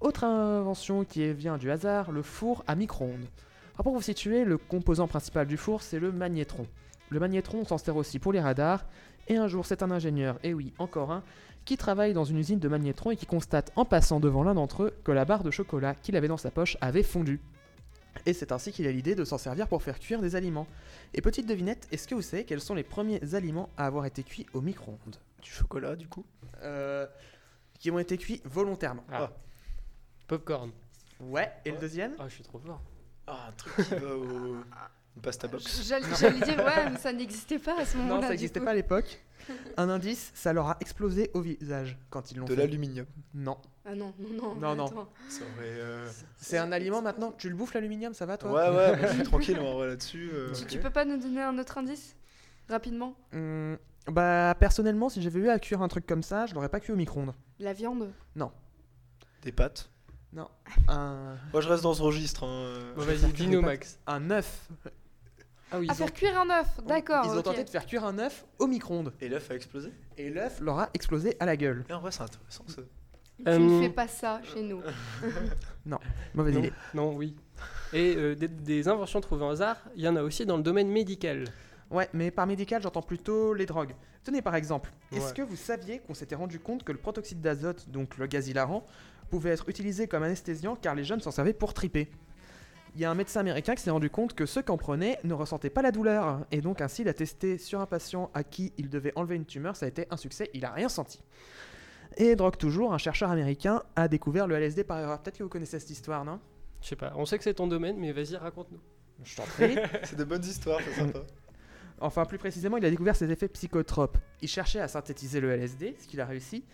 [0.00, 3.26] Autre invention qui vient du hasard, le four à micro-ondes.
[3.74, 6.66] Alors pour vous situer, le composant principal du four, c'est le magnétron.
[7.08, 8.84] Le magnétron, on s'en sert aussi pour les radars.
[9.28, 11.22] Et un jour, c'est un ingénieur, et oui, encore un,
[11.64, 14.84] qui travaille dans une usine de magnétrons et qui constate en passant devant l'un d'entre
[14.84, 17.40] eux que la barre de chocolat qu'il avait dans sa poche avait fondu.
[18.24, 20.66] Et c'est ainsi qu'il a l'idée de s'en servir pour faire cuire des aliments.
[21.14, 24.22] Et petite devinette, est-ce que vous savez quels sont les premiers aliments à avoir été
[24.22, 25.16] cuits au micro-ondes?
[25.42, 26.24] Du chocolat, du coup?
[26.62, 27.06] Euh,
[27.78, 29.04] Qui ont été cuits volontairement.
[29.12, 29.30] Ah.
[30.26, 30.70] Popcorn.
[31.20, 32.14] Ouais, et le deuxième?
[32.18, 32.80] Ah, je suis trop fort.
[33.26, 34.56] Ah, un truc qui va au.
[35.16, 35.82] Une pasta box.
[35.86, 38.14] J'allais j'allais dire, ouais, mais ça n'existait pas à ce moment-là.
[38.16, 39.22] Non, ça n'existait pas à l'époque.
[39.76, 42.60] Un indice, ça leur a explosé au visage quand ils l'ont De fait.
[42.60, 43.06] l'aluminium.
[43.32, 43.56] Non.
[43.84, 44.54] Ah non, non, non.
[44.56, 44.86] Non, non.
[44.86, 45.08] attends.
[45.28, 45.66] Ça aurait.
[45.68, 47.32] euh, C'est un aliment maintenant.
[47.38, 50.30] Tu le bouffes l'aluminium, ça va toi Ouais, ouais, je suis tranquille en vrai là-dessus.
[50.32, 50.52] euh.
[50.52, 52.16] Tu, tu peux pas nous donner un autre indice
[52.68, 53.14] Rapidement?
[53.32, 56.80] Hum, Bah, personnellement, si j'avais eu à cuire un truc comme ça, je l'aurais pas
[56.80, 57.32] cuit au micro-ondes.
[57.60, 58.10] La viande?
[59.42, 59.88] Des pâtes?
[60.88, 62.42] Un, Moi, je reste dans ce registre.
[62.44, 62.94] hein, euh.
[62.96, 63.98] Bon, vas-y, dis-nous, Max.
[64.08, 64.68] un œuf.
[65.72, 67.24] Ah oui, À ont- faire cuire un œuf, d'accord.
[67.24, 67.44] Ils ont ok.
[67.44, 69.12] tenté de faire cuire un œuf au micro-ondes.
[69.20, 69.92] Et l'œuf a explosé?
[70.16, 71.84] Et l'œuf leur a explosé à la gueule.
[71.88, 72.82] Et en vrai, c'est intéressant ça.
[73.38, 74.80] Tu Euh, ne fais pas ça chez nous.
[76.34, 76.72] Mauvaise non, idée.
[76.94, 77.36] non, oui.
[77.92, 80.62] Et euh, des, des inventions trouvées au hasard, il y en a aussi dans le
[80.62, 81.44] domaine médical.
[81.90, 83.94] Ouais, mais par médical, j'entends plutôt les drogues.
[84.24, 87.88] Tenez par exemple, est-ce que vous saviez qu'on s'était rendu compte que le protoxyde d'azote,
[87.90, 88.84] donc le gaz hilarant,
[89.30, 92.10] pouvait être utilisé comme anesthésiant car les jeunes s'en servaient pour triper?
[92.96, 95.18] Il y a un médecin américain qui s'est rendu compte que ceux qui en prenaient
[95.22, 98.42] ne ressentaient pas la douleur, et donc ainsi il a testé sur un patient à
[98.42, 101.22] qui il devait enlever une tumeur, ça a été un succès, il a rien senti.
[102.16, 105.20] Et drogue toujours, un chercheur américain a découvert le LSD par erreur.
[105.20, 106.40] Peut-être que vous connaissez cette histoire, non?
[106.80, 108.80] Je sais pas, on sait que c'est ton domaine, mais vas-y, raconte-nous.
[109.24, 109.76] Je t'en prie.
[110.04, 111.20] C'est de bonnes histoires, c'est sympa.
[112.00, 114.16] Enfin, plus précisément, il a découvert ses effets psychotropes.
[114.40, 116.64] Il cherchait à synthétiser le LSD, ce qu'il a réussi.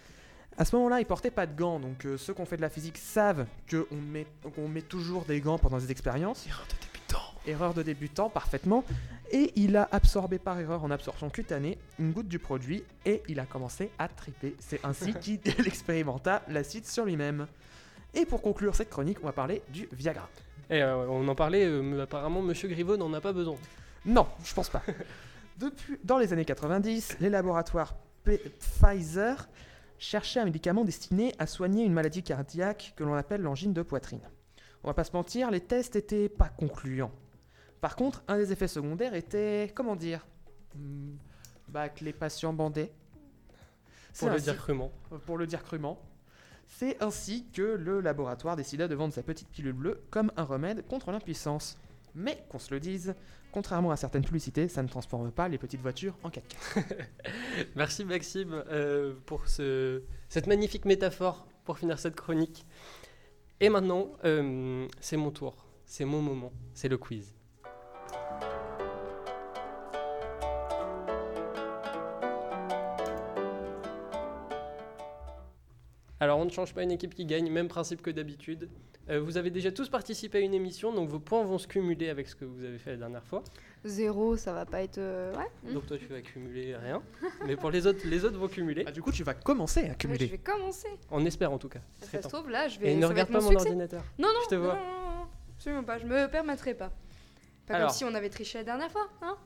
[0.58, 2.62] À ce moment-là, il portait pas de gants, donc euh, ceux qui ont fait de
[2.62, 4.26] la physique savent qu'on met,
[4.68, 6.46] met toujours des gants pendant des expériences.
[6.46, 7.22] Erreur de débutant.
[7.46, 8.84] Erreur de débutant, parfaitement.
[9.30, 13.40] Et il a absorbé par erreur en absorption cutanée une goutte du produit et il
[13.40, 14.54] a commencé à triper.
[14.60, 17.46] C'est ainsi qu'il expérimenta l'acide sur lui-même.
[18.14, 20.28] Et pour conclure cette chronique, on va parler du Viagra.
[20.68, 23.56] Et euh, on en parlait, euh, mais apparemment, Monsieur Griveaux n'en a pas besoin.
[24.04, 24.82] Non, je pense pas.
[25.58, 29.48] Depuis, dans les années 90, les laboratoires P- Pfizer
[30.02, 34.20] cherchaient un médicament destiné à soigner une maladie cardiaque que l'on appelle l'angine de poitrine.
[34.82, 37.12] On va pas se mentir, les tests étaient pas concluants.
[37.80, 40.26] Par contre, un des effets secondaires était, comment dire,
[40.74, 41.16] Hmm,
[41.68, 42.90] bah, que les patients bandaient.
[44.18, 44.90] Pour le ainsi- dire crûment.
[45.12, 46.00] euh, pour le dire crûment.
[46.66, 50.86] C'est ainsi que le laboratoire décida de vendre sa petite pilule bleue comme un remède
[50.88, 51.78] contre l'impuissance.
[52.14, 53.14] Mais qu'on se le dise,
[53.52, 56.82] contrairement à certaines publicités, ça ne transforme pas les petites voitures en 4x4.
[57.76, 62.66] Merci Maxime euh, pour ce, cette magnifique métaphore pour finir cette chronique.
[63.60, 67.32] Et maintenant, euh, c'est mon tour, c'est mon moment, c'est le quiz.
[76.22, 78.68] Alors on ne change pas une équipe qui gagne, même principe que d'habitude.
[79.10, 82.08] Euh, vous avez déjà tous participé à une émission, donc vos points vont se cumuler
[82.10, 83.42] avec ce que vous avez fait la dernière fois.
[83.84, 84.98] Zéro, ça va pas être.
[84.98, 85.48] euh, Ouais.
[85.64, 85.74] hmm.
[85.74, 87.02] Donc toi tu vas cumuler rien,
[87.44, 88.84] mais pour les autres, les autres vont cumuler.
[88.86, 90.26] Ah, du coup, tu vas commencer à Ouais, je cumuler.
[90.26, 90.86] vais commencer.
[91.10, 91.80] On espère en tout cas.
[92.00, 92.38] Ça Très se temps.
[92.38, 92.92] trouve, là, je vais.
[92.92, 93.66] Et ne ça va regarde être pas mon succès.
[93.66, 94.04] ordinateur.
[94.20, 94.74] Non, non, Je te non, vois.
[94.74, 95.98] non, non, non, absolument pas.
[95.98, 96.92] Je me permettrai pas.
[97.66, 97.88] Pas Alors.
[97.88, 99.36] comme si on avait triché la dernière fois, hein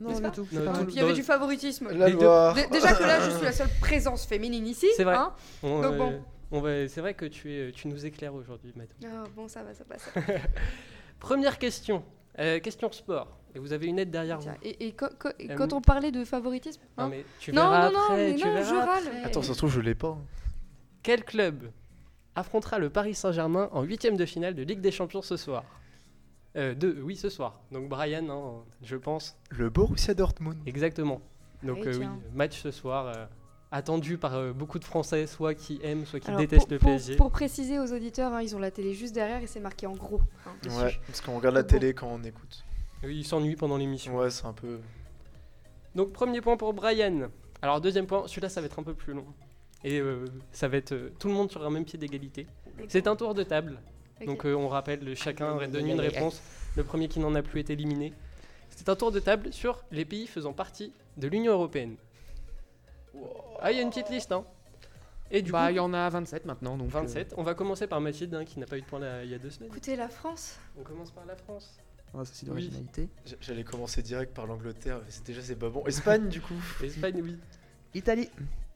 [0.00, 0.46] Non, du tout.
[0.52, 0.86] Non, tout.
[0.90, 1.88] Il y avait du favoritisme.
[1.92, 2.54] La loi.
[2.70, 4.88] Déjà que là, je suis la seule présence féminine ici.
[4.96, 5.14] C'est vrai.
[5.16, 5.32] hein.
[5.62, 6.22] On, Donc euh, bon.
[6.50, 8.88] on va, c'est vrai que tu, es, tu nous éclaires aujourd'hui, Matt.
[9.04, 10.10] Ah, bon, ça va, ça passe.
[11.20, 12.02] Première question.
[12.38, 13.38] Euh, question sport.
[13.54, 14.42] Et vous avez une aide derrière vous.
[14.44, 17.86] Tiens, Et, et Euh, quand on parlait de favoritisme Non, hein mais tu non, verras
[17.90, 18.16] non, non, après.
[18.32, 19.06] mais tu non, verras je râle.
[19.06, 19.24] après.
[19.24, 20.18] Attends, ça se trouve, je l'ai pas.
[21.04, 21.70] Quel club
[22.34, 25.62] affrontera le Paris Saint-Germain en huitième de finale de Ligue des Champions ce soir?
[26.56, 27.60] Euh, de, Oui, ce soir.
[27.72, 29.36] Donc Brian, hein, je pense.
[29.50, 30.56] Le Borussia Dortmund.
[30.66, 31.20] Exactement.
[31.62, 33.06] Donc Eh euh, oui, match ce soir.
[33.06, 33.26] euh,
[33.70, 36.96] attendu par euh, beaucoup de Français, soit qui aiment, soit qui Alors, détestent pour, le
[36.96, 37.16] PSG.
[37.16, 39.94] pour préciser aux auditeurs, hein, ils ont la télé juste derrière et c'est marqué en
[39.96, 40.20] gros.
[40.46, 40.50] hein.
[40.84, 41.68] Ouais, parce qu'on regarde la Bon.
[41.68, 42.64] télé quand on écoute.
[43.02, 44.16] Oui, ils s'ennuient pendant l'émission.
[44.16, 44.78] Ouais, c'est un peu.
[45.94, 47.28] Donc premier point pour Brian.
[47.62, 49.26] Alors deuxième point, celui-là ça va être un peu plus long.
[49.82, 52.46] Et euh, ça va être euh, tout le monde sur un même pied d'égalité.
[52.88, 53.80] C'est un tour de table.
[54.26, 56.40] Donc euh, on rappelle, le- chacun aurait donné une réponse.
[56.76, 58.12] Le premier qui n'en a plus est éliminé.
[58.70, 61.96] C'est un tour de table sur les pays faisant partie de l'Union Européenne.
[63.60, 64.44] Ah, il y a une petite liste, hein.
[65.30, 66.76] Et du Bah, il coup, y en a 27 maintenant.
[66.76, 67.34] Donc, euh, 27.
[67.36, 69.38] On va commencer par Mathilde, hein, qui n'a pas eu de point il y a
[69.38, 69.70] deux semaines.
[69.70, 71.78] Écoutez, la France, On commence par la France.
[72.14, 73.08] euh, ça, c'est d'originalité.
[73.40, 75.00] J'allais commencer direct par l'Angleterre.
[75.24, 75.84] Déjà, c'est pas bon.
[75.86, 76.54] Espagne, du coup.
[76.82, 77.38] Espagne, oui.
[77.94, 78.28] Italie.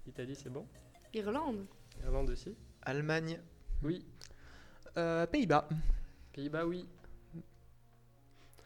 [0.06, 0.64] Italie, c'est bon.
[1.12, 1.66] Irlande,
[2.04, 2.54] Irlande aussi.
[2.82, 3.38] Allemagne.
[3.82, 4.04] Oui.
[4.98, 5.68] Euh, Pays-Bas.
[6.34, 6.86] Pays-Bas, oui.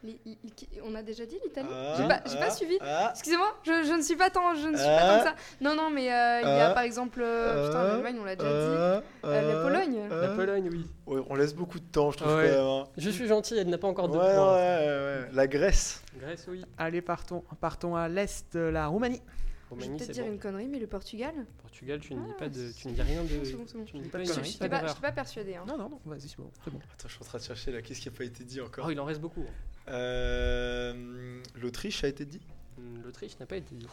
[0.05, 2.77] Les- i- i- qui- on a déjà dit l'Italie Ah, J'ai pas, ah, suivi.
[2.81, 4.99] ah, Excusez-moi, je, je ne suis pas tant, je ne suis Ah.
[4.99, 5.35] pas tant que ça.
[5.61, 8.51] Non, non, mais euh, il y a par exemple, euh, putain, l'Allemagne, on l'a déjà
[8.51, 8.57] dit.
[8.57, 9.01] euh,
[9.55, 10.01] la Pologne.
[10.11, 10.87] La Pologne, oui.
[11.07, 12.35] Ouais, on laisse beaucoup de temps, je trouve.
[12.35, 12.49] Ouais.
[12.51, 12.89] quand même, hein.
[12.97, 14.55] Je suis gentil, elle n'a pas encore de Ouais, ouais, points.
[14.55, 14.59] ouais,
[14.89, 15.29] ouais.
[15.35, 16.03] La Grèce.
[16.19, 16.65] Grèce, oui.
[16.79, 19.23] Allez, partons, partons à l'est, la Roumanie.
[19.81, 20.33] Je vais peut-être dire bon.
[20.33, 23.03] une connerie, mais le Portugal Portugal, tu ne dis Ah, pas de, tu ne dis
[23.03, 23.85] rien de, c'est bon, c'est bon.
[23.85, 24.23] tu ne dis Pas.
[24.25, 25.55] Je pas n'étais pas, pas persuadée.
[25.57, 25.65] Hein.
[25.67, 26.51] Non, non, non, vas-y, c'est bon.
[26.65, 26.79] c'est bon.
[26.93, 27.83] Attends, je suis en train de chercher là.
[27.83, 28.85] Qu'est-ce qui a pas été dit encore?
[28.89, 29.45] Oh, il en reste beaucoup.
[29.89, 32.41] Euh, L'Autriche a été dit?
[32.79, 33.87] Hum, L'Autriche n'a pas été dit.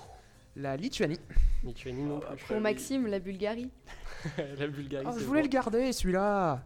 [0.56, 1.20] La Lituanie.
[1.64, 2.28] Lituanie non plus.
[2.34, 2.60] après, Pour.
[2.62, 3.70] Maxime, la Bulgarie.
[4.58, 5.48] La Bulgarie, Oh, je voulais bon.
[5.48, 6.64] le garder, celui-là.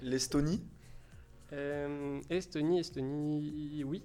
[0.00, 0.62] L'Estonie
[1.52, 4.02] Euh, Estonie, Estonie, oui.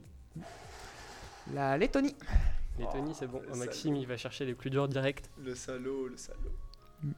[1.54, 2.16] La Lettonie.
[2.80, 3.42] Lettonie, c'est bon.
[3.52, 5.24] Oh, Maxime, il va chercher les plus durs directs.
[5.44, 6.40] Le salaud, le salaud.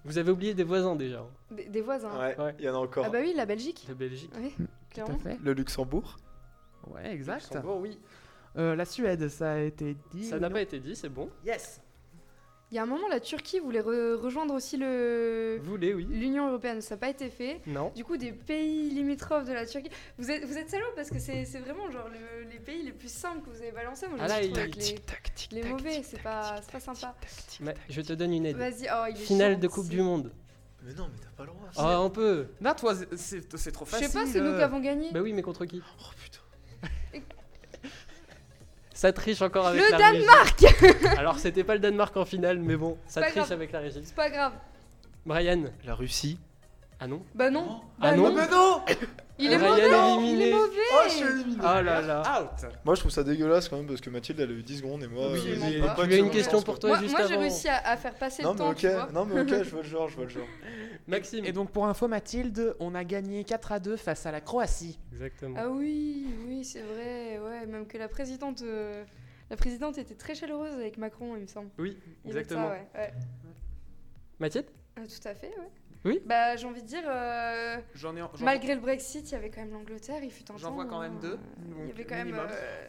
[0.05, 1.19] Vous avez oublié des voisins déjà.
[1.19, 1.27] hein.
[1.51, 2.17] Des, des voisins.
[2.17, 2.55] Ouais, Ouais.
[2.59, 3.05] il y en a encore.
[3.05, 3.85] Ah bah oui, la Belgique.
[3.87, 4.31] La Belgique.
[4.37, 5.19] Oui, Tout à clairement.
[5.19, 5.37] fait.
[5.43, 6.17] Le Luxembourg
[6.87, 7.43] Ouais, exact.
[7.53, 7.99] Luxembourg, oui.
[8.57, 10.25] Euh, la Suède, ça a été dit.
[10.25, 11.29] Ça n'a pas été dit, c'est bon.
[11.45, 11.81] Yes.
[12.73, 16.07] Il y a un moment, la Turquie voulait re- rejoindre aussi le oui.
[16.09, 16.81] l'Union européenne.
[16.81, 17.61] Ça n'a pas été fait.
[17.67, 17.91] Non.
[17.95, 19.91] Du coup, des pays limitrophes de la Turquie.
[20.17, 22.91] Vous êtes, vous êtes salauds parce que c'est c'est vraiment genre le- les pays les
[22.91, 24.07] plus simples que vous avez balancés.
[24.07, 24.95] Moi, je Ah là, il- avec les,
[25.51, 26.01] les mauvais.
[26.03, 27.15] C'est pas, c'est pas sympa.
[27.59, 28.57] Mais je te donne une aide.
[28.57, 29.67] Vas-y, oh, il est Finale de.
[29.67, 30.31] Coupe du Monde.
[30.81, 31.69] Mais non, mais t'as pas le droit.
[31.77, 32.47] Ah, un peu.
[32.59, 34.07] Non, toi, c'est- trop Je facile.
[34.07, 34.57] sais pas, c'est nous euh.
[34.57, 35.11] qui avons gagné.
[35.11, 35.79] Bah oui, mais contre qui?
[35.99, 36.39] Oh putain.
[39.03, 41.07] Ça triche encore avec Le la Danemark régie.
[41.17, 43.51] Alors, c'était pas le Danemark en finale, mais bon, ça triche grave.
[43.51, 43.99] avec la régie.
[44.01, 44.53] C'est pas grave.
[45.25, 45.65] Brian.
[45.83, 46.39] La Russie
[47.03, 47.81] Ah non Bah non.
[47.99, 48.81] Ah Bah non mais non
[49.37, 49.81] Il est mauvais.
[50.25, 50.77] Il est mauvais.
[50.93, 52.21] Oh, je suis éliminé Ah là là.
[52.41, 52.65] Out.
[52.85, 55.03] Moi, je trouve ça dégueulasse quand même parce que Mathilde, elle a eu 10 secondes
[55.03, 55.33] et moi.
[55.33, 56.07] Oui, euh, mais pas.
[56.07, 58.41] Tu as une question pour toi Moi, juste moi, j'ai réussi à, à faire passer
[58.41, 59.09] Non, le temps, ok, tu vois.
[59.11, 60.47] non, mais ok, je vois le genre, je vois le genre.
[61.07, 61.43] Maxime.
[61.43, 64.97] Et donc, pour info, Mathilde, on a gagné 4 à 2 face à la Croatie.
[65.11, 65.57] Exactement.
[65.59, 67.37] Ah oui, oui, c'est vrai.
[67.43, 69.03] Ouais, même que la présidente, euh,
[69.49, 71.69] la présidente était très chaleureuse avec Macron, il me semble.
[71.79, 72.69] Oui, ça, exactement.
[72.69, 73.11] ouais, ouais.
[74.39, 74.67] Mathilde?
[74.95, 75.69] Ah, tout à fait, ouais.
[76.05, 76.21] Oui.
[76.25, 78.19] Bah, j'ai envie de dire, euh, J'en ai.
[78.19, 80.73] j'en- malgré le Brexit, il y avait quand même l'Angleterre, il fut un J'en temps,
[80.75, 81.39] vois quand même hein, deux,
[81.81, 82.33] Il y avait quand même.
[82.33, 82.87] euh,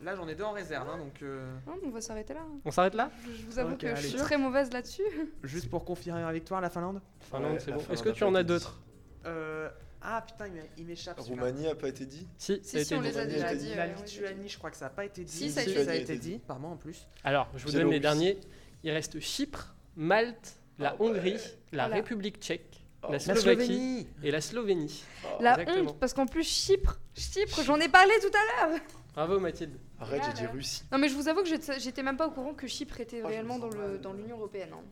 [0.00, 1.22] Là, j'en ai deux en réserve, hein, donc.
[1.22, 2.40] euh, Non, on va s'arrêter là.
[2.42, 2.60] hein.
[2.64, 5.02] On s'arrête là Je, je vous avoue que je suis très mauvaise là-dessus.
[5.42, 7.00] Juste pour confirmer la victoire, la Finlande.
[7.20, 7.78] Finlande, Ouais, c'est bon.
[7.80, 8.80] Finlande Est-ce que a tu en as d'autres
[9.26, 9.68] Euh...
[10.00, 11.18] Ah putain, il m'é- il m'échappe.
[11.20, 11.42] celui-là.
[11.42, 13.08] Roumanie a pas été dit Si, Si, ça a si, été on dit.
[13.08, 13.68] les a déjà a dit.
[13.70, 13.86] La ouais, a.
[13.96, 15.32] Lituanie, je crois que ça n'a pas été dit.
[15.36, 16.18] Si, ça a été a dit.
[16.18, 17.08] dit, pardon, en plus.
[17.24, 18.38] Alors, je vous donne les derniers.
[18.84, 21.08] Il reste Chypre, Malte, la Ah ouais.
[21.10, 21.32] Hongrie,
[21.72, 21.94] la Voilà.
[21.96, 23.06] République tchèque, Oh.
[23.06, 25.04] la La Slovaquie Slovénie et la Slovénie.
[25.40, 25.90] La Exactement.
[25.90, 28.80] honte, parce qu'en plus, Chypre, Chypre, j'en ai parlé tout à l'heure.
[29.14, 29.78] Bravo Mathilde.
[30.00, 30.46] Arrête, j'ai dit.
[30.46, 30.82] Russie.
[30.92, 31.48] Non, mais je vous avoue que
[31.78, 34.70] j'étais même pas au courant que Chypre était Oh, me réellement dans le- l'Union Européenne.
[34.72, 34.82] hein.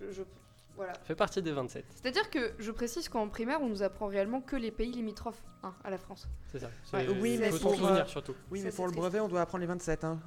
[0.00, 0.22] Je, je-
[0.76, 0.94] Voilà.
[1.04, 1.84] Fait partie des 27.
[2.00, 5.74] C'est-à-dire que je précise qu'en primaire, on nous apprend réellement que les pays limitrophes hein,
[5.84, 6.26] à la France.
[6.50, 6.66] C'est ça.
[6.92, 8.34] Ouais, C'est- oui, mais faut pour, souvenir euh, surtout.
[8.50, 10.04] Oui, mais pour le brevet, on doit apprendre les 27.
[10.04, 10.18] Hein.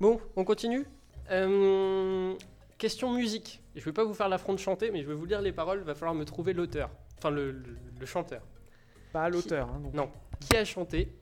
[0.00, 0.86] Bon, on continue.
[1.30, 2.34] Euh,
[2.78, 3.62] question musique.
[3.74, 5.80] Je vais pas vous faire l'affront de chanter, mais je vais vous lire les paroles.
[5.80, 6.90] Va falloir me trouver l'auteur.
[7.18, 8.42] Enfin, le, le- le chanteur.
[9.12, 9.68] Pas l'auteur.
[9.68, 9.94] Hein, donc.
[9.94, 10.10] Non.
[10.40, 11.12] Qui a chanté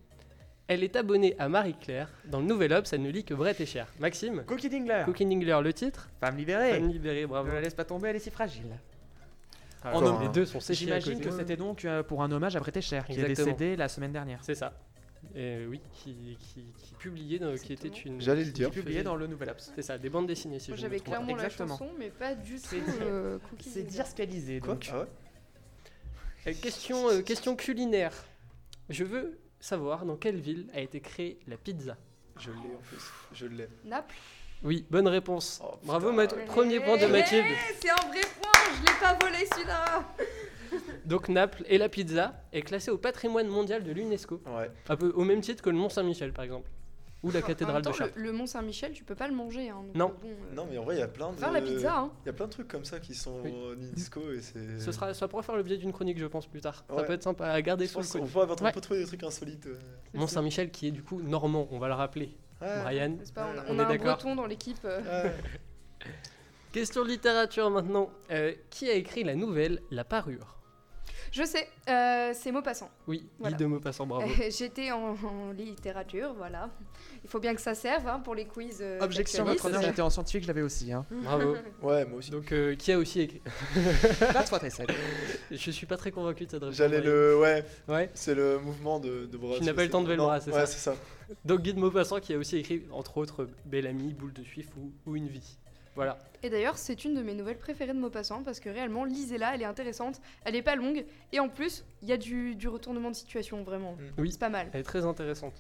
[0.67, 2.09] Elle est abonnée à Marie-Claire.
[2.25, 3.87] Dans le Nouvel Obs, elle ne lit que Brett et Cher.
[4.01, 5.03] Maxime Cookie Dingler.
[5.05, 6.73] Cookie Dingler, le titre Femme libérée.
[6.75, 7.49] Femme libérée, bravo.
[7.49, 8.67] Ne la laisse pas tomber, elle est si fragile.
[9.85, 12.81] Ah, En les deux sont J'imagine que c'était donc euh, pour un hommage à Brett
[12.81, 14.39] Cher, qui est décédé la semaine dernière.
[14.43, 14.73] C'est ça.
[15.35, 18.21] Et oui, qui, qui, qui publiait, dans- qui était une.
[18.21, 18.71] J'allais le Qui est dire.
[18.71, 19.73] publié dans le Nouvel Obs.
[19.75, 21.05] C'est ça, des bandes dessinées si Moi, j'avais pas.
[21.05, 21.77] clairement la Exactement.
[21.79, 24.61] chanson, mais pas du tout C'est dire- euh, C'est dire ce qu'elle disait.
[24.61, 24.89] Quoi Donc.
[24.93, 25.07] Ah ouais
[26.47, 28.13] Euh, question, euh, question culinaire.
[28.91, 31.97] Je veux savoir dans quelle ville a été créée la pizza.
[32.39, 33.03] Je l'ai en plus.
[33.33, 33.69] Je l'ai.
[33.85, 34.15] Naples.
[34.63, 35.61] Oui, bonne réponse.
[35.65, 35.75] Oh.
[35.85, 37.45] Bravo, Math- premier point de Eh, Mathilde.
[37.81, 40.15] C'est un vrai point, je l'ai pas volé celui-là.
[41.05, 44.71] Donc Naples et la pizza est classée au patrimoine mondial de l'UNESCO, Ouais.
[44.89, 46.71] un peu au même titre que le Mont Saint-Michel par exemple,
[47.23, 48.15] ou la cathédrale de Chartres.
[48.17, 49.69] le, le Mont Saint-Michel, tu peux pas le manger.
[49.71, 50.09] Hein, donc, Non.
[50.09, 51.37] euh, bon, euh, Non, mais en vrai, il y a plein de.
[51.37, 52.11] Faire la pizza, hein.
[52.25, 53.53] Il y a plein de trucs comme ça qui sont Oui.
[53.53, 54.81] en UNESCO et c'est.
[54.81, 56.85] Ce sera, ça pourrait faire l'objet d'une chronique, je pense, plus tard.
[56.89, 58.31] Ça peut être sympa à garder sous le coude.
[58.31, 58.73] pourrait avoir Ouais.
[58.73, 59.67] trouver des trucs insolites.
[59.67, 59.79] euh.
[60.15, 62.35] Mont Saint-Michel qui est du coup normand, on va le rappeler.
[62.63, 62.83] Ouais.
[62.83, 63.17] Brian.
[63.35, 64.07] pas, on a, On on est a un d'accord.
[64.15, 64.83] breton dans l'équipe.
[64.85, 65.33] Ouais.
[66.73, 68.11] Question littérature maintenant.
[68.31, 70.57] Euh, qui a écrit la nouvelle La Parure?
[71.37, 72.89] Je sais, euh, c'est Maupassant.
[73.09, 73.57] Oui, Voilà.
[73.57, 74.25] Guy de Maupassant, bravo.
[74.57, 76.71] J'étais en, en littérature, voilà.
[77.25, 78.79] Il faut bien que ça serve hein, pour les quiz.
[78.81, 80.93] euh, Objection, votre honneur, j'étais en scientifique, je l'avais aussi.
[80.93, 81.05] Hein.
[81.11, 81.57] Bravo.
[81.83, 82.31] Ouais, moi aussi.
[82.31, 83.43] Donc, euh, qui a aussi écrit
[84.21, 84.93] That's what I said.
[85.51, 86.77] Je suis pas très convaincu de cette réponse.
[86.77, 87.37] J'allais le.
[87.37, 88.11] Ouais, Ouais.
[88.15, 89.57] c'est le mouvement de, de bras.
[89.59, 90.95] Tu n'as pas eu le temps de lever le bras, c'est Ouais, ça c'est ça.
[91.45, 94.69] Donc Guy de Maupassant qui a aussi écrit, entre autres, Belle Amie, Boule de Suif
[94.79, 95.59] ou, ou Une vie.
[95.95, 96.19] Voilà.
[96.43, 99.63] Et d'ailleurs, c'est une de mes nouvelles préférées de Maupassant parce que réellement, lisez-la, elle
[99.63, 103.11] est intéressante, elle est pas longue et en plus, il y a du, du retournement
[103.11, 103.97] de situation vraiment.
[104.19, 104.31] Oui.
[104.33, 104.69] C'est pas mal.
[104.73, 105.55] Elle est très intéressante.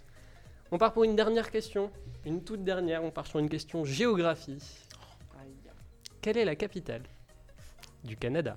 [0.72, 1.91] On part pour une dernière question.
[2.26, 3.05] Une toute dernière.
[3.05, 4.59] On part sur une question géographie.
[6.20, 7.03] Quelle est la capitale
[8.03, 8.57] du Canada?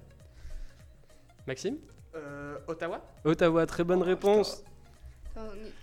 [1.45, 1.77] Maxime?
[2.15, 3.01] Euh, Ottawa?
[3.25, 4.63] Ottawa, très bonne Oh, réponse.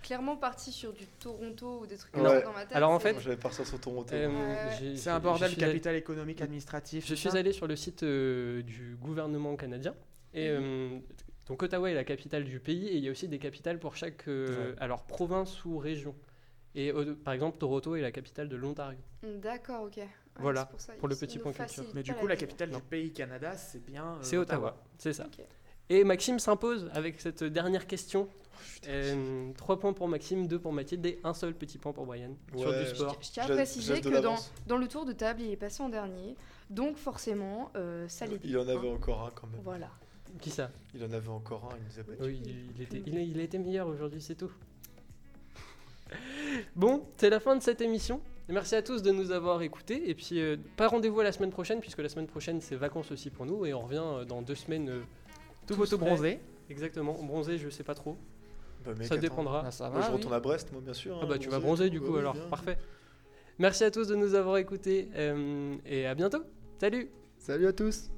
[0.05, 2.22] Clairement parti sur du Toronto ou des trucs Ouais.
[2.22, 2.76] comme ça dans ma tête.
[2.76, 4.14] Alors, en fait, J'avais partir sur Toronto.
[4.14, 4.96] Euh, Ouais.
[4.96, 7.07] C'est un bordel, allé- capitale économique, administratif.
[7.07, 7.38] Je suis ça.
[7.38, 9.94] allé sur le site euh, du gouvernement canadien.
[10.34, 10.98] Et euh,
[11.46, 13.96] donc Ottawa est la capitale du pays et il y a aussi des capitales pour
[13.96, 14.76] chaque euh, Ouais.
[14.78, 16.14] alors province ou région.
[16.74, 18.98] Et euh, par exemple Toronto est la capitale de l'Ontario.
[19.22, 19.96] D'accord, ok.
[19.98, 20.09] Ouais,
[20.40, 21.84] Voilà, ça, pour le petit point culture.
[21.94, 24.05] Mais du coup, la capitale du pays Canada, c'est bien.
[24.05, 25.24] euh, C'est Ottawa, c'est ça.
[25.26, 25.44] Ok.
[25.91, 28.28] Et Maxime s'impose avec cette dernière question.
[28.89, 32.30] Euh, Trois points pour Maxime, deux pour Mathilde et un seul petit point pour Brian
[32.57, 32.85] sur Ouais.
[32.85, 33.16] du sport.
[33.20, 34.09] Je tiens à préciser que
[34.66, 36.37] dans, le tour de table, il est passé en dernier.
[36.70, 39.61] Donc forcément, euh, ça l'est Il y en avait encore un quand même.
[39.62, 39.91] Voilà.
[40.41, 40.70] Qui ça?
[40.95, 42.22] Il en avait encore un, il nous a battu.
[42.22, 44.51] Oui, il, il était, il, a- il a été meilleur aujourd'hui, c'est tout.
[46.76, 48.20] Bon, c'est la fin de cette émission.
[48.49, 50.09] Merci à tous de nous avoir écoutés.
[50.11, 53.11] Et puis, euh, pas rendez-vous à la semaine prochaine, puisque la semaine prochaine, c'est vacances
[53.11, 53.64] aussi pour nous.
[53.64, 55.03] Et on revient euh, dans deux semaines.
[55.66, 56.40] Tout tous photo bronzé.
[56.70, 57.12] Exactement.
[57.22, 58.16] Bronzé, je sais pas trop.
[58.84, 59.20] Bah, mec, Ça attends.
[59.22, 59.70] dépendra.
[59.70, 60.16] Ça Moi, va, je oui.
[60.16, 61.16] retourne à Brest, moi, bien sûr.
[61.20, 62.34] Ah hein, bah, tu vas bronzer du coup, alors.
[62.34, 62.42] bien.
[62.48, 62.78] Parfait.
[63.58, 65.08] Merci à tous de nous avoir écoutés.
[65.14, 66.42] euh, et à bientôt.
[66.78, 67.08] Salut
[67.38, 68.10] Salut à tous.